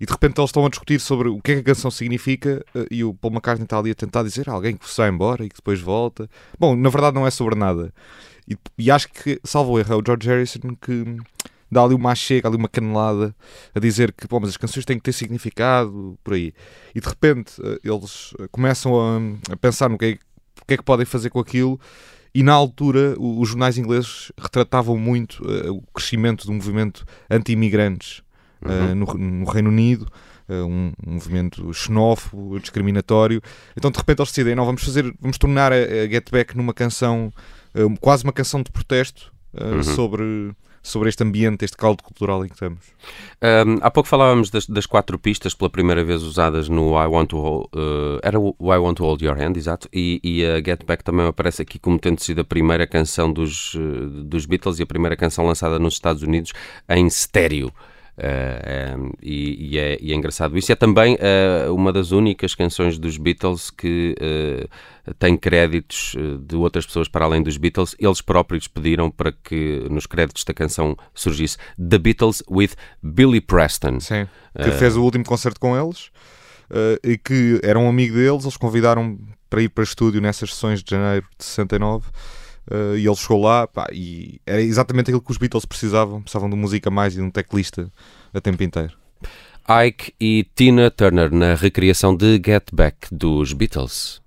e 0.00 0.06
de 0.06 0.12
repente 0.12 0.38
eles 0.40 0.48
estão 0.48 0.64
a 0.64 0.68
discutir 0.70 0.98
sobre 1.00 1.28
o 1.28 1.40
que 1.40 1.52
é 1.52 1.54
que 1.56 1.60
a 1.60 1.64
canção 1.64 1.90
significa 1.90 2.64
uh, 2.74 2.86
e 2.90 3.04
o 3.04 3.12
Paul 3.14 3.32
McCartney 3.34 3.64
está 3.64 3.78
ali 3.78 3.90
a 3.90 3.94
tentar 3.94 4.22
dizer 4.22 4.48
"Ah, 4.48 4.52
alguém 4.52 4.76
que 4.76 4.88
se 4.88 4.96
vai 4.96 5.08
embora 5.10 5.44
e 5.44 5.48
que 5.48 5.56
depois 5.56 5.80
volta. 5.80 6.28
Bom, 6.58 6.74
na 6.76 6.88
verdade 6.90 7.14
não 7.14 7.26
é 7.26 7.30
sobre 7.30 7.54
nada. 7.54 7.92
E, 8.48 8.56
e 8.78 8.90
acho 8.90 9.08
que, 9.12 9.38
salvo 9.44 9.78
erro, 9.78 9.94
é 9.94 9.96
o 9.96 10.02
George 10.04 10.28
Harrison 10.28 10.74
que 10.80 11.16
dá 11.70 11.82
ali 11.82 11.94
uma 11.94 12.14
chega, 12.14 12.48
ali 12.48 12.56
uma 12.56 12.68
canelada 12.68 13.34
a 13.74 13.80
dizer 13.80 14.12
que 14.12 14.26
bom, 14.26 14.40
mas 14.40 14.50
as 14.50 14.56
canções 14.56 14.84
têm 14.84 14.96
que 14.96 15.02
ter 15.04 15.12
significado, 15.12 16.18
por 16.24 16.34
aí. 16.34 16.52
E 16.94 17.00
de 17.00 17.08
repente 17.08 17.52
eh, 17.62 17.78
eles 17.84 18.34
eh, 18.38 18.48
começam 18.50 18.92
a, 18.98 19.52
a 19.52 19.56
pensar 19.56 19.88
no 19.88 19.96
que 19.96 20.04
é, 20.04 20.18
que 20.66 20.74
é 20.74 20.76
que 20.76 20.82
podem 20.82 21.06
fazer 21.06 21.30
com 21.30 21.38
aquilo. 21.38 21.78
E 22.34 22.42
na 22.42 22.52
altura 22.52 23.16
os 23.18 23.48
jornais 23.48 23.76
ingleses 23.76 24.30
retratavam 24.38 24.96
muito 24.96 25.42
eh, 25.48 25.70
o 25.70 25.82
crescimento 25.92 26.46
do 26.46 26.52
movimento 26.52 27.04
anti-imigrantes 27.28 28.22
eh, 28.64 28.94
no, 28.94 29.06
no 29.06 29.44
Reino 29.46 29.68
Unido, 29.68 30.06
eh, 30.48 30.62
um, 30.62 30.92
um 31.06 31.12
movimento 31.14 31.72
xenófobo, 31.72 32.60
discriminatório. 32.60 33.40
Então 33.76 33.90
de 33.90 33.98
repente 33.98 34.20
eles 34.20 34.30
decidem, 34.30 34.54
não, 34.54 34.64
vamos 34.64 34.84
fazer, 34.84 35.12
vamos 35.20 35.38
tornar 35.38 35.72
a, 35.72 35.76
a 35.76 36.08
Get 36.08 36.30
Back 36.30 36.56
numa 36.56 36.74
canção, 36.74 37.32
quase 38.00 38.24
uma 38.24 38.32
canção 38.32 38.62
de 38.62 38.70
protesto 38.70 39.32
Uhum. 39.52 39.82
sobre, 39.82 40.52
sobre 40.82 41.08
este 41.08 41.22
ambiente, 41.22 41.64
este 41.64 41.76
caldo 41.76 42.02
cultural 42.02 42.44
em 42.44 42.48
que 42.48 42.54
estamos. 42.54 42.80
Um, 43.42 43.78
há 43.82 43.90
pouco 43.90 44.08
falávamos 44.08 44.50
das, 44.50 44.66
das 44.66 44.86
quatro 44.86 45.18
pistas 45.18 45.54
pela 45.54 45.70
primeira 45.70 46.02
vez 46.02 46.22
usadas 46.22 46.68
no 46.68 46.92
I 46.92 47.06
Want 47.06 47.28
to 47.30 47.38
Hold, 47.38 47.66
uh, 47.74 48.20
era 48.22 48.38
o 48.38 48.54
I 48.60 48.78
Want 48.78 48.96
to 48.96 49.04
Hold 49.04 49.22
Your 49.22 49.40
Hand, 49.40 49.56
exato, 49.56 49.88
e, 49.92 50.20
e 50.22 50.44
a 50.44 50.56
Get 50.56 50.84
Back 50.84 51.04
também 51.04 51.26
aparece 51.26 51.62
aqui 51.62 51.78
como 51.78 51.98
tendo 51.98 52.20
sido 52.20 52.40
a 52.40 52.44
primeira 52.44 52.86
canção 52.86 53.32
dos, 53.32 53.74
uh, 53.74 54.06
dos 54.24 54.46
Beatles 54.46 54.78
e 54.78 54.82
a 54.82 54.86
primeira 54.86 55.16
canção 55.16 55.46
lançada 55.46 55.78
nos 55.78 55.94
Estados 55.94 56.22
Unidos 56.22 56.52
em 56.88 57.06
estéreo. 57.06 57.72
Uh, 58.20 58.98
um, 58.98 59.12
e, 59.22 59.70
e 59.70 59.78
é, 59.78 59.98
e 60.00 60.12
é 60.12 60.14
engraçado 60.14 60.58
isso. 60.58 60.70
É 60.70 60.74
também 60.74 61.14
uh, 61.14 61.74
uma 61.74 61.92
das 61.92 62.10
únicas 62.10 62.54
canções 62.54 62.98
dos 62.98 63.16
Beatles 63.16 63.70
que 63.70 64.14
uh, 64.20 65.14
tem 65.14 65.36
créditos 65.38 66.14
de 66.46 66.54
outras 66.54 66.84
pessoas 66.84 67.08
para 67.08 67.24
além 67.24 67.42
dos 67.42 67.56
Beatles. 67.56 67.96
Eles 67.98 68.20
próprios 68.20 68.68
pediram 68.68 69.10
para 69.10 69.32
que 69.32 69.86
nos 69.90 70.06
créditos 70.06 70.44
da 70.44 70.52
canção 70.52 70.96
surgisse 71.14 71.56
The 71.76 71.98
Beatles 71.98 72.42
with 72.50 72.70
Billy 73.02 73.40
Preston. 73.40 74.00
Sim. 74.00 74.26
Que 74.62 74.70
fez 74.72 74.96
o 74.96 75.02
último 75.02 75.24
concerto 75.24 75.58
com 75.58 75.76
eles 75.76 76.10
eh, 76.70 77.00
e 77.02 77.18
que 77.18 77.60
era 77.62 77.78
um 77.78 77.88
amigo 77.88 78.14
deles, 78.14 78.44
eles 78.44 78.56
convidaram 78.56 79.18
para 79.48 79.62
ir 79.62 79.68
para 79.68 79.82
estúdio 79.82 80.20
nessas 80.20 80.54
sessões 80.54 80.82
de 80.82 80.90
janeiro 80.92 81.26
de 81.36 81.44
69. 81.44 82.06
Uh, 82.70 82.96
e 82.96 83.06
ele 83.06 83.16
chegou 83.16 83.42
lá 83.42 83.66
pá, 83.66 83.88
e 83.92 84.40
era 84.46 84.60
exatamente 84.60 85.10
aquilo 85.10 85.22
que 85.22 85.30
os 85.30 85.38
Beatles 85.38 85.64
precisavam. 85.64 86.22
Precisavam 86.22 86.50
de 86.50 86.56
música 86.56 86.88
a 86.88 86.92
mais 86.92 87.14
e 87.14 87.16
de 87.16 87.22
um 87.22 87.30
teclista 87.30 87.90
a 88.32 88.40
tempo 88.40 88.62
inteiro. 88.62 88.92
Ike 89.68 90.12
e 90.20 90.44
Tina 90.54 90.90
Turner 90.90 91.32
na 91.32 91.54
recriação 91.54 92.16
de 92.16 92.40
Get 92.44 92.70
Back 92.72 93.08
dos 93.12 93.52
Beatles. 93.52 94.20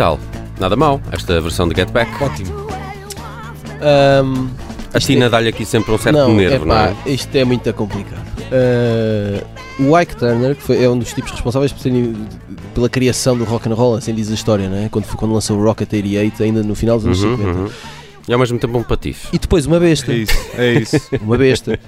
Tal? 0.00 0.18
Nada 0.58 0.76
mal, 0.76 0.98
esta 1.12 1.38
versão 1.42 1.68
de 1.68 1.74
Get 1.76 1.90
Back. 1.90 2.10
Ótimo. 2.24 2.50
Ahm, 3.82 4.48
A 4.94 4.98
Tina 4.98 5.26
é- 5.26 5.28
dá-lhe 5.28 5.48
aqui 5.50 5.66
sempre 5.66 5.92
um 5.92 5.98
certo 5.98 6.16
não, 6.16 6.34
nervo, 6.34 6.64
não 6.64 6.74
epá, 6.74 6.96
é? 7.06 7.10
Isto 7.10 7.36
é 7.36 7.44
muito 7.44 7.70
complicado. 7.74 8.24
Ah, 8.50 9.44
o 9.78 9.98
Ike 10.00 10.16
Turner, 10.16 10.56
que 10.56 10.62
foi, 10.62 10.82
é 10.82 10.88
um 10.88 10.98
dos 10.98 11.12
tipos 11.12 11.30
responsáveis 11.32 11.70
por 11.70 11.80
serem- 11.82 12.16
pela 12.74 12.88
criação 12.88 13.36
do 13.36 13.44
rock 13.44 13.68
and 13.68 13.74
roll, 13.74 13.94
assim 13.94 14.14
diz 14.14 14.30
a 14.30 14.34
história, 14.34 14.70
não 14.70 14.76
é? 14.78 14.88
Quando, 14.88 15.04
foi- 15.04 15.18
quando 15.18 15.34
lançou 15.34 15.58
o 15.58 15.62
Rocket 15.62 15.92
88, 15.92 16.42
ainda 16.42 16.62
no 16.62 16.74
final 16.74 16.96
dos 16.96 17.04
anos 17.06 17.22
Uhum, 17.22 17.36
50. 17.36 17.58
uhum. 17.58 17.68
E 18.26 18.32
ao 18.32 18.38
mesmo 18.38 18.58
tempo 18.58 18.78
um 18.78 18.82
patife. 18.82 19.28
E 19.34 19.38
depois 19.38 19.66
uma 19.66 19.78
besta. 19.78 20.12
É 20.12 20.16
isso, 20.16 20.32
é 20.56 20.72
isso. 20.74 20.96
Uma 21.22 21.36
besta. 21.36 21.78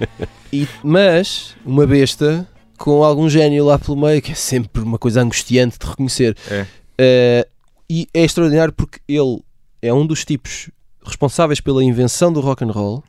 E- 0.53 0.69
mas 0.85 1.55
uma 1.65 1.87
besta 1.87 2.47
com 2.77 3.03
algum 3.05 3.29
gênio 3.29 3.65
lá 3.65 3.79
pelo 3.79 3.97
meio, 3.97 4.21
que 4.21 4.33
é 4.33 4.35
sempre 4.35 4.83
uma 4.83 4.99
coisa 4.99 5.23
angustiante 5.23 5.79
de 5.79 5.87
reconhecer. 5.87 6.37
É. 6.51 6.67
Eh, 6.99 7.47
e 7.93 8.09
é 8.15 8.25
extraordinário 8.25 8.73
porque 8.73 9.01
ele 9.07 9.43
é 9.83 9.93
um 9.93 10.07
dos 10.07 10.25
tipos 10.25 10.71
responsáveis 11.05 11.61
pela 11.61 11.85
invenção 11.85 12.33
do 12.33 12.41
rock 12.41 12.65
and 12.65 12.71
roll, 12.71 13.05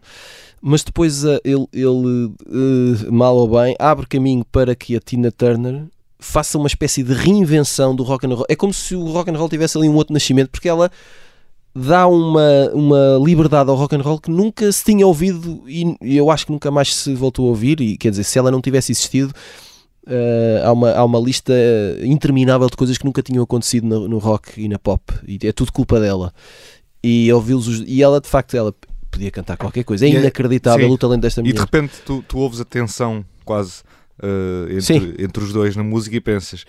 mas 0.61 0.83
depois 0.83 1.23
eh, 1.23 1.39
ele, 1.45 1.65
ele 1.71 2.33
eh, 2.47 3.09
mal 3.09 3.37
ou 3.37 3.47
bem, 3.47 3.77
abre 3.79 4.05
caminho 4.05 4.43
para 4.51 4.75
que 4.75 4.93
a 4.97 4.99
Tina 4.99 5.31
Turner 5.31 5.85
faça 6.19 6.57
uma 6.57 6.67
espécie 6.67 7.01
de 7.01 7.13
reinvenção 7.13 7.95
do 7.95 8.03
rock 8.03 8.25
and 8.25 8.35
roll. 8.35 8.45
É 8.49 8.57
como 8.57 8.73
se 8.73 8.93
o 8.93 9.05
rock 9.05 9.31
and 9.31 9.37
roll 9.37 9.47
tivesse 9.47 9.77
ali 9.77 9.87
um 9.87 9.95
outro 9.95 10.13
nascimento, 10.13 10.49
porque 10.49 10.67
ela 10.67 10.91
dá 11.73 12.05
uma, 12.05 12.69
uma 12.73 13.17
liberdade 13.23 13.69
ao 13.69 13.77
rock 13.77 13.95
and 13.95 14.01
roll 14.01 14.19
que 14.19 14.29
nunca 14.29 14.69
se 14.69 14.83
tinha 14.83 15.07
ouvido 15.07 15.63
e 15.65 15.95
eu 16.01 16.29
acho 16.29 16.45
que 16.45 16.51
nunca 16.51 16.69
mais 16.69 16.93
se 16.93 17.15
voltou 17.15 17.45
a 17.45 17.49
ouvir 17.49 17.79
e 17.79 17.97
quer 17.97 18.09
dizer, 18.09 18.25
se 18.25 18.37
ela 18.37 18.51
não 18.51 18.61
tivesse 18.61 18.91
existido 18.91 19.33
eh, 20.07 20.61
há, 20.65 20.71
uma, 20.71 20.91
há 20.91 21.03
uma 21.05 21.19
lista 21.19 21.53
interminável 22.03 22.69
de 22.69 22.75
coisas 22.75 22.97
que 22.97 23.05
nunca 23.05 23.21
tinham 23.21 23.43
acontecido 23.43 23.85
no, 23.87 24.07
no 24.07 24.17
rock 24.17 24.61
e 24.61 24.67
na 24.67 24.77
pop. 24.79 25.13
E 25.27 25.39
é 25.47 25.51
tudo 25.51 25.71
culpa 25.71 25.99
dela. 25.99 26.33
E 27.03 27.31
ouvi-los 27.33 27.67
os- 27.67 27.83
e 27.87 28.01
ela 28.01 28.19
de 28.21 28.27
facto 28.27 28.55
ela 28.55 28.73
podia 29.11 29.29
cantar 29.31 29.57
qualquer 29.57 29.83
coisa, 29.83 30.05
é 30.05 30.09
E 30.09 30.15
é- 30.15 30.19
inacreditável 30.19 30.87
sim. 30.87 30.93
o 30.93 30.97
talento 30.97 31.21
desta 31.21 31.41
E 31.41 31.43
de 31.43 31.49
mulher. 31.49 31.61
repente 31.61 31.93
tu, 32.05 32.23
tu 32.27 32.39
ouves 32.39 32.59
a 32.59 32.65
tensão 32.65 33.23
quase 33.45 33.81
uh, 34.23 34.71
entre, 34.71 35.23
entre 35.23 35.43
os 35.43 35.53
dois 35.53 35.75
na 35.75 35.83
música 35.83 36.15
e 36.15 36.21
pensas 36.21 36.61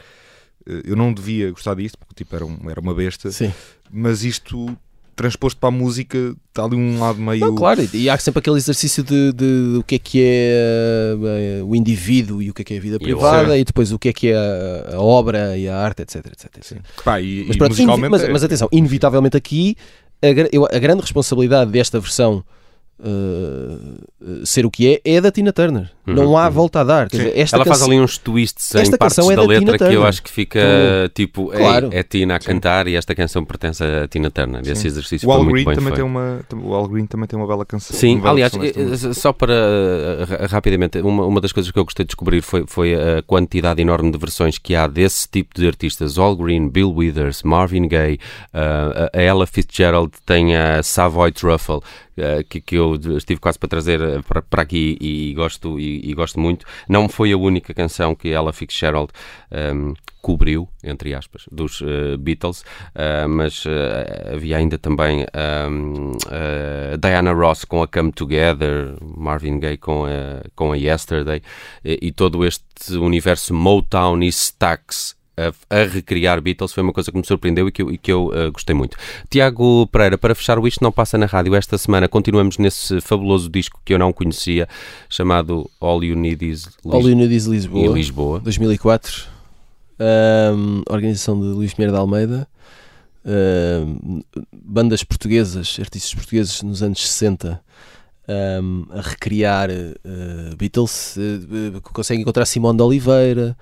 uh, 0.69 0.81
eu 0.85 0.95
não 0.97 1.13
devia 1.13 1.51
gostar 1.51 1.75
disto 1.75 1.97
porque 1.99 2.15
tipo, 2.15 2.35
era, 2.37 2.45
um- 2.45 2.69
era 2.69 2.81
uma 2.81 2.93
besta, 2.95 3.31
Sim. 3.31 3.53
mas 3.91 4.25
isto 4.25 4.77
transposto 5.15 5.59
para 5.59 5.69
a 5.69 5.73
música 5.73 6.35
está 6.49 6.65
ali 6.65 6.77
um 6.77 6.99
lado 7.01 7.19
meio. 7.21 7.41
Não, 7.41 7.55
claro, 7.55 7.87
e 7.93 8.09
há 8.11 8.17
sempre 8.19 8.39
aquele 8.41 8.57
exercício 8.57 9.03
de, 9.03 9.33
de 9.33 9.77
o 9.79 9.83
que 9.83 9.95
é 9.95 9.99
que 9.99 10.21
é 10.23 11.17
eh, 11.59 11.63
o 11.65 11.75
indivíduo 11.75 12.41
e 12.43 12.51
o 12.51 12.55
que 12.55 12.63
é 12.63 12.65
que 12.65 12.75
é 12.75 12.77
a 12.79 12.81
vida 12.81 12.97
E 12.97 12.99
privada 12.99 13.49
homem. 13.49 13.61
e 13.61 13.65
depois 13.65 13.93
o 13.93 13.99
que 13.99 14.09
é 14.09 14.13
que 14.13 14.29
é 14.29 14.37
a, 14.37 14.97
a 14.97 15.01
obra 15.01 15.57
e 15.57 15.69
a 15.69 15.77
arte, 15.77 16.03
etc. 16.03 16.27
etc. 16.27 16.51
Sim. 16.63 16.77
Pá, 17.05 17.21
e, 17.21 17.45
Mas, 17.47 17.57
e 17.57 17.59
pronto, 17.59 17.75
mas, 18.11 18.23
é- 18.23 18.29
mas 18.31 18.45
atenção, 18.45 18.69
inevitavelmente 18.73 19.37
aqui 19.37 19.77
a, 20.23 20.27
eu- 20.53 20.67
a 20.67 20.79
grande 20.79 21.01
responsabilidade 21.03 21.71
desta 21.71 21.99
versão 22.01 22.45
uh, 23.01 24.45
ser 24.47 24.65
o 24.67 24.71
que 24.71 25.01
é 25.05 25.15
é 25.17 25.21
da 25.21 25.31
Tina 25.31 25.53
Turner. 25.53 25.91
Uhum, 26.07 26.15
não 26.15 26.37
há 26.37 26.47
uhum. 26.47 26.51
volta 26.53 26.81
a 26.81 26.85
dar. 26.85 27.09
Quer 27.09 27.17
Sim. 27.17 27.25
dizer, 27.25 27.39
esta 27.41 27.57
Ela 27.57 27.65
faz 27.65 27.79
canção- 27.79 27.93
ali 27.95 28.01
uns 28.03 28.19
twists 28.19 28.75
em 28.75 28.81
Esta 28.81 28.99
partes 28.99 29.19
é 29.19 29.23
da 29.23 29.35
da 29.37 29.43
letra 29.49 29.77
Tina 29.79 29.89
que 29.91 29.97
eu 29.97 30.05
acho 30.07 30.23
que 30.23 30.31
fica 30.31 30.61
tipo, 31.15 31.51
ei, 31.53 31.59
Claro. 31.61 31.89
é 31.93 32.03
Tina 32.03 32.35
a 32.37 32.39
cantar 32.39 32.87
e 32.87 32.95
esta 32.95 33.15
canção 33.15 33.43
pertence 33.45 33.83
a 33.83 34.07
Tina 34.07 34.31
Turner. 34.31 34.61
Esse 34.63 34.83
Sim. 34.83 34.89
exercício 34.89 35.27
o 35.29 35.33
foi 35.33 35.39
Al 35.39 35.45
muito 35.45 35.55
Green 35.55 35.65
bem 35.65 35.75
também 35.75 35.95
feito. 35.95 35.97
tem 35.97 36.05
uma. 36.05 36.41
O 36.69 36.75
Al 36.75 36.89
Green 36.89 37.07
também 37.07 37.27
tem 37.27 37.39
uma 37.39 37.47
bela 37.47 37.65
canção. 37.65 37.97
Sim, 37.97 38.19
bela 38.19 38.31
aliás, 38.33 38.53
eh, 38.55 39.13
só 39.15 39.33
para 39.33 39.55
eh, 39.55 40.25
ra- 40.29 40.47
rapidamente, 40.47 40.99
uma, 41.01 41.25
uma 41.25 41.41
das 41.41 41.53
coisas 41.53 41.73
que 41.73 41.79
eu 41.79 41.85
gostei 41.85 42.05
de 42.05 42.09
descobrir 42.09 42.43
foi, 42.43 42.65
foi 42.67 42.95
a 42.95 43.23
quantidade 43.23 43.81
enorme 43.81 44.11
de 44.11 44.19
versões 44.19 44.59
que 44.59 44.75
há 44.75 44.87
desse 44.87 45.27
tipo 45.29 45.59
de 45.59 45.67
artistas. 45.67 46.19
All 46.19 46.37
Green, 46.37 46.69
Bill 46.69 46.93
Withers, 46.93 47.43
Marvin 47.43 47.89
Gaye, 47.89 48.19
eh, 48.53 49.11
a 49.13 49.23
Ella 49.23 49.47
Fitzgerald 49.47 50.13
tem 50.27 50.55
a 50.55 50.83
Savoy 50.83 51.33
Truffle, 51.33 51.77
eh, 51.77 51.81
que, 52.49 52.61
que 52.61 52.77
eu 52.77 52.95
estive 53.17 53.41
quase 53.41 53.59
para 53.59 53.69
trazer 53.69 54.01
eh, 54.01 54.23
para, 54.23 54.43
para 54.43 54.63
aqui 54.63 54.97
e, 55.01 55.31
e 55.31 55.35
gosto, 55.35 55.79
e, 55.79 56.11
e 56.11 56.15
gosto 56.15 56.39
muito. 56.39 56.67
Não 56.89 57.09
foi 57.09 57.33
a 57.33 57.37
única 57.37 57.75
canção 57.75 58.15
que 58.15 58.31
ela 58.31 58.53
Fitzgerald 58.53 59.11
ehm, 59.51 59.95
cobriu, 60.23 60.69
entre 60.83 61.15
aspas, 61.15 61.45
dos 61.51 61.83
eh, 61.83 62.17
Beatles, 62.17 62.65
eh, 62.95 63.27
mas 63.27 63.65
eh, 63.67 64.33
havia 64.35 64.57
ainda 64.57 64.79
também 64.79 65.27
ehm, 65.33 66.13
eh, 66.31 66.97
Diana 66.97 67.33
Ross 67.33 67.65
com 67.65 67.83
a 67.83 67.89
Come 67.89 68.13
Together, 68.13 68.97
Marvin 69.03 69.59
Gaye 69.59 69.77
com 69.77 70.07
a, 70.07 70.43
com 70.55 70.73
a 70.73 70.77
Yesterday, 70.77 71.43
e, 71.85 71.99
e 72.01 72.13
todo 72.13 72.45
este 72.45 72.97
universo 72.97 73.53
Motown 73.53 74.23
e 74.23 74.29
Stax 74.29 75.17
a, 75.37 75.53
a 75.75 75.85
recriar 75.85 76.41
Beatles 76.41 76.73
foi 76.73 76.83
uma 76.83 76.93
coisa 76.93 77.11
que 77.11 77.17
me 77.19 77.25
surpreendeu 77.27 77.67
e 77.69 77.73
que 77.73 77.83
eu, 77.83 77.91
e 77.91 77.99
que 77.99 78.13
eu 78.13 78.31
eh, 78.35 78.51
gostei 78.51 78.75
muito. 78.75 78.97
Tiago 79.29 79.87
Pereira, 79.89 80.17
para 80.17 80.35
fechar 80.35 80.59
o 80.59 80.67
Isto 80.69 80.83
Não 80.85 80.93
Passa 80.93 81.17
na 81.19 81.27
Rádio, 81.27 81.55
esta 81.55 81.77
semana 81.79 82.09
continuamos 82.09 82.59
nesse 82.59 83.01
fabuloso 83.01 83.49
disco 83.49 83.81
que 83.85 83.93
eu 83.95 83.99
não 83.99 84.13
conhecia, 84.13 84.69
chamado 85.09 85.69
All 85.81 86.03
You 86.05 86.17
Need 86.17 86.45
Is 86.45 86.65
Lis- 86.85 86.95
All 86.95 87.09
You 87.09 87.17
Need 87.17 87.35
Is 87.35 87.47
em 87.47 87.51
Lisboa, 87.51 87.95
Lisboa. 87.95 88.41
2004, 88.41 89.27
Ahm, 89.99 90.83
organização 90.89 91.39
de 91.41 91.47
Luís 91.47 91.73
Pinheiro 91.75 91.93
de 91.95 91.99
Almeida, 92.01 92.49
Ahm, 93.27 94.21
bandas 94.53 95.03
portuguesas, 95.03 95.77
artistas 95.81 96.13
portugueses 96.15 96.63
nos 96.63 96.83
anos 96.83 97.01
60 97.09 97.59
ahm, 98.29 98.85
a 98.91 99.01
recriar 99.01 99.71
eh, 99.71 99.95
Beatles, 100.59 101.17
eh, 101.17 101.77
eh, 101.77 101.81
conseguem 101.83 102.21
encontrar 102.23 102.45
Simone 102.45 102.77
de 102.77 102.83
Oliveira, 102.83 103.57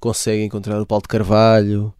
conseguem 0.00 0.46
encontrar 0.46 0.80
o 0.80 0.86
Paulo 0.86 1.02
de 1.02 1.08
Carvalho, 1.08 1.92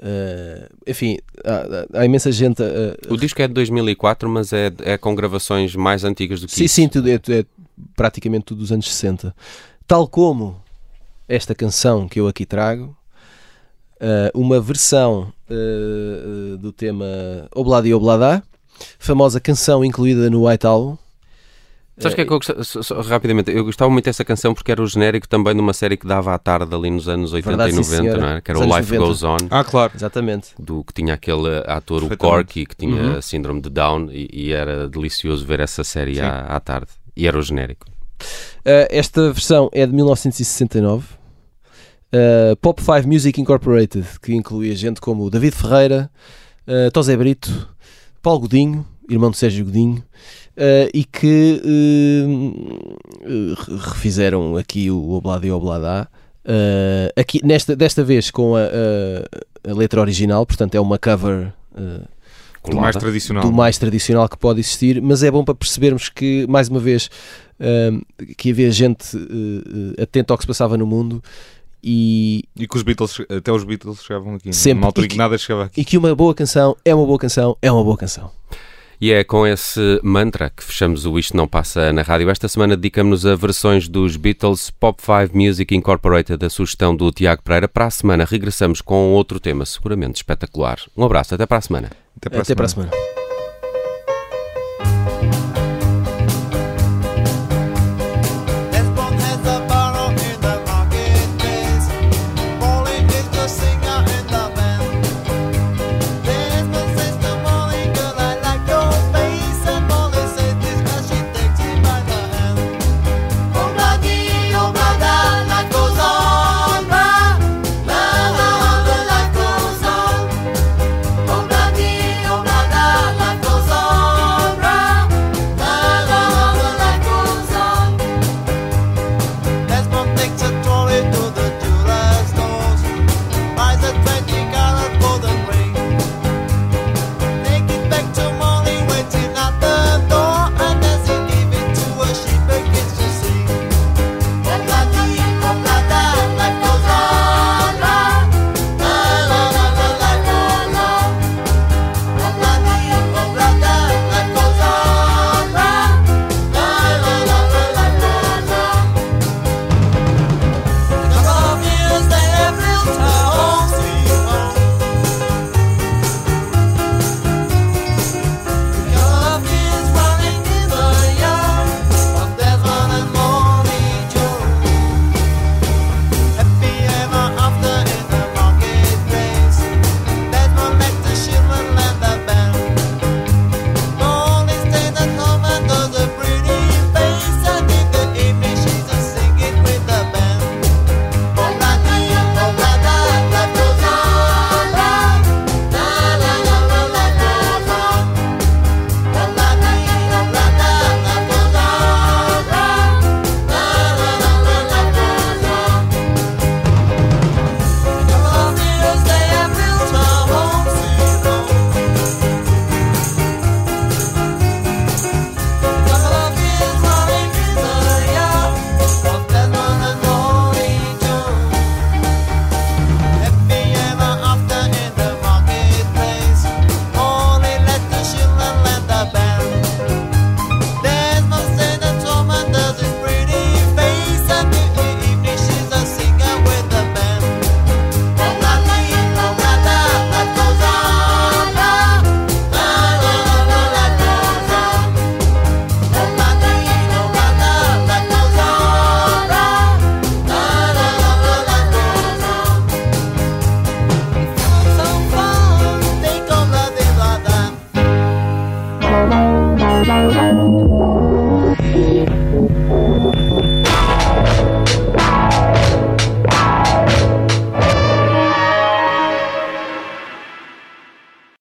eh, 0.00 0.68
enfim, 0.86 1.18
há, 1.44 2.00
há 2.00 2.04
imensa 2.04 2.32
gente. 2.32 2.62
a- 2.62 3.12
O 3.12 3.16
disco 3.16 3.40
é 3.40 3.46
de 3.46 3.54
2004, 3.54 4.28
mas 4.28 4.52
é, 4.52 4.72
é 4.80 4.98
com 4.98 5.14
gravações 5.14 5.76
mais 5.76 6.02
antigas 6.04 6.40
do 6.40 6.46
que 6.48 6.54
Sim, 6.54 6.64
isso. 6.64 6.74
sim, 6.74 6.88
tudo 6.88 7.08
é, 7.08 7.14
é 7.14 7.44
praticamente 7.96 8.46
tudo 8.46 8.58
dos 8.58 8.72
anos 8.72 8.86
60. 8.92 9.34
Tal 9.86 10.08
como 10.08 10.56
esta 11.28 11.54
canção 11.54 12.08
que 12.08 12.18
eu 12.20 12.26
aqui 12.26 12.44
trago, 12.44 12.96
eh, 14.00 14.30
uma 14.34 14.60
versão 14.60 15.32
eh, 15.48 16.56
do 16.58 16.72
tema 16.72 17.06
Obladi 17.54 17.92
Obladá, 17.94 18.42
famosa 18.98 19.38
canção 19.40 19.84
incluída 19.84 20.28
no 20.30 20.48
White 20.48 20.66
Album. 20.66 20.96
Sabes 21.98 22.12
o 22.12 22.16
que 22.16 22.22
é 22.22 22.24
que 22.24 22.32
eu 22.32 22.36
gostava, 22.38 22.64
só- 22.64 22.82
só 22.82 23.00
rapidamente, 23.02 23.50
eu 23.50 23.64
gostava 23.64 23.90
muito 23.90 24.06
dessa 24.06 24.24
canção 24.24 24.54
porque 24.54 24.72
era 24.72 24.82
o 24.82 24.86
genérico 24.86 25.28
também 25.28 25.54
de 25.54 25.60
uma 25.60 25.74
série 25.74 25.96
que 25.96 26.06
dava 26.06 26.32
à 26.34 26.38
tarde 26.38 26.74
ali 26.74 26.90
nos 26.90 27.06
anos 27.08 27.32
80 27.34 27.48
Verdade, 27.56 27.70
e 27.70 27.84
sim, 27.84 27.90
90, 27.92 28.02
senhora. 28.02 28.20
não 28.20 28.28
era? 28.28 28.40
Que 28.40 28.50
era 28.50 28.58
o 28.60 28.62
Life 28.64 28.92
90. 28.92 28.98
Goes 28.98 29.22
On. 29.22 29.36
Ah, 29.50 29.62
claro. 29.62 29.92
Exatamente. 29.94 30.48
do 30.58 30.82
que 30.84 30.94
tinha 30.94 31.12
aquele 31.14 31.62
ator, 31.66 32.02
o. 32.04 32.16
Corky, 32.16 32.64
que 32.64 32.74
tinha 32.76 33.02
Uhum. 33.16 33.22
síndrome 33.22 33.60
de 33.60 33.68
Down 33.68 34.08
e, 34.10 34.28
e 34.32 34.52
era 34.52 34.88
delicioso 34.88 35.44
ver 35.44 35.60
essa 35.60 35.84
série 35.84 36.14
Sim. 36.14 36.22
à, 36.22 36.40
à 36.56 36.60
tarde. 36.60 36.88
E 37.14 37.28
era 37.28 37.38
o 37.38 37.42
genérico. 37.42 37.86
Uh, 38.60 38.88
esta 38.88 39.30
versão 39.32 39.68
é 39.72 39.84
de 39.86 39.92
1969. 39.92 41.04
Uh, 42.14 42.56
Pop 42.60 42.80
5 42.82 43.06
Music 43.08 43.40
Incorporated, 43.40 44.06
que 44.20 44.34
incluía 44.34 44.74
gente 44.76 45.00
como 45.00 45.28
David 45.30 45.54
Ferreira, 45.56 46.10
uh, 46.66 46.90
Tosé 46.90 47.16
Brito, 47.16 47.68
Paulo 48.22 48.40
Godinho, 48.40 48.86
irmão 49.08 49.30
de 49.30 49.38
Sérgio 49.38 49.64
Godinho, 49.64 50.02
uh, 50.56 50.90
e 50.94 51.04
que 51.04 51.60
uh, 51.64 53.54
re- 53.54 53.76
refizeram 53.78 54.56
aqui 54.56 54.90
o 54.90 55.10
Oblada 55.12 55.46
e 55.46 55.50
Obladá. 55.50 56.08
Uh, 56.44 57.12
aqui, 57.20 57.40
nesta, 57.44 57.76
desta 57.76 58.02
vez 58.02 58.30
com 58.30 58.56
a, 58.56 58.62
a- 58.62 59.70
a 59.70 59.74
letra 59.74 60.00
original, 60.00 60.44
portanto 60.44 60.74
é 60.74 60.80
uma 60.80 60.98
cover 60.98 61.52
uh, 61.76 62.04
Do 62.68 62.76
mais 62.76 62.96
tradicional. 62.96 63.42
do 63.44 63.52
mais 63.52 63.78
tradicional 63.78 64.28
que 64.28 64.36
pode 64.36 64.60
existir, 64.60 65.00
mas 65.00 65.22
é 65.22 65.30
bom 65.30 65.44
para 65.44 65.54
percebermos 65.54 66.08
que, 66.08 66.46
mais 66.48 66.68
uma 66.68 66.80
vez, 66.80 67.08
que 68.36 68.50
havia 68.50 68.70
gente 68.72 69.06
atenta 70.00 70.34
ao 70.34 70.38
que 70.38 70.42
se 70.42 70.48
passava 70.48 70.76
no 70.76 70.84
mundo 70.86 71.22
e, 71.82 72.42
E 72.56 72.66
que 72.66 72.76
os 72.76 72.82
Beatles, 72.82 73.20
até 73.28 73.52
os 73.52 73.62
Beatles 73.64 74.02
chegavam 74.02 74.34
aqui. 74.34 74.52
Sempre. 74.52 74.74
Numa 74.80 74.86
altura 74.88 75.06
E 75.06 75.10
que- 75.10 75.16
nada 75.16 75.38
chegava 75.38 75.64
aqui. 75.66 75.80
e 75.80 75.84
que 75.84 75.96
uma 75.96 76.12
boa 76.14 76.34
canção 76.34 76.76
é 76.84 76.92
uma 76.94 77.06
boa 77.06 77.18
canção, 77.18 77.56
é 77.62 77.70
uma 77.70 77.84
boa 77.84 77.96
canção. 77.96 78.30
E 79.02 79.12
é 79.12 79.24
com 79.24 79.44
esse 79.44 79.98
mantra 80.00 80.48
que 80.48 80.62
fechamos 80.62 81.04
o 81.06 81.18
Isto 81.18 81.36
Não 81.36 81.48
Passa 81.48 81.92
na 81.92 82.02
Rádio. 82.02 82.30
Esta 82.30 82.46
semana 82.46 82.76
dedicamos-nos 82.76 83.26
a 83.26 83.34
versões 83.34 83.88
dos 83.88 84.16
Beatles 84.16 84.70
Pop 84.70 85.02
5 85.02 85.36
Music 85.36 85.74
Incorporated, 85.74 86.46
a 86.46 86.48
sugestão 86.48 86.94
do 86.94 87.10
Tiago 87.10 87.42
Pereira. 87.42 87.66
Para 87.66 87.86
a 87.86 87.90
semana 87.90 88.24
regressamos 88.24 88.80
com 88.80 89.12
outro 89.12 89.40
tema 89.40 89.66
seguramente 89.66 90.18
espetacular. 90.18 90.78
Um 90.96 91.02
abraço, 91.02 91.34
até 91.34 91.44
para 91.46 91.58
a 91.58 91.62
semana. 91.62 91.90
Até 92.16 92.30
para 92.30 92.38
a 92.38 92.42
Até 92.42 92.54
para 92.54 92.66
a 92.66 92.68
semana. 92.68 93.21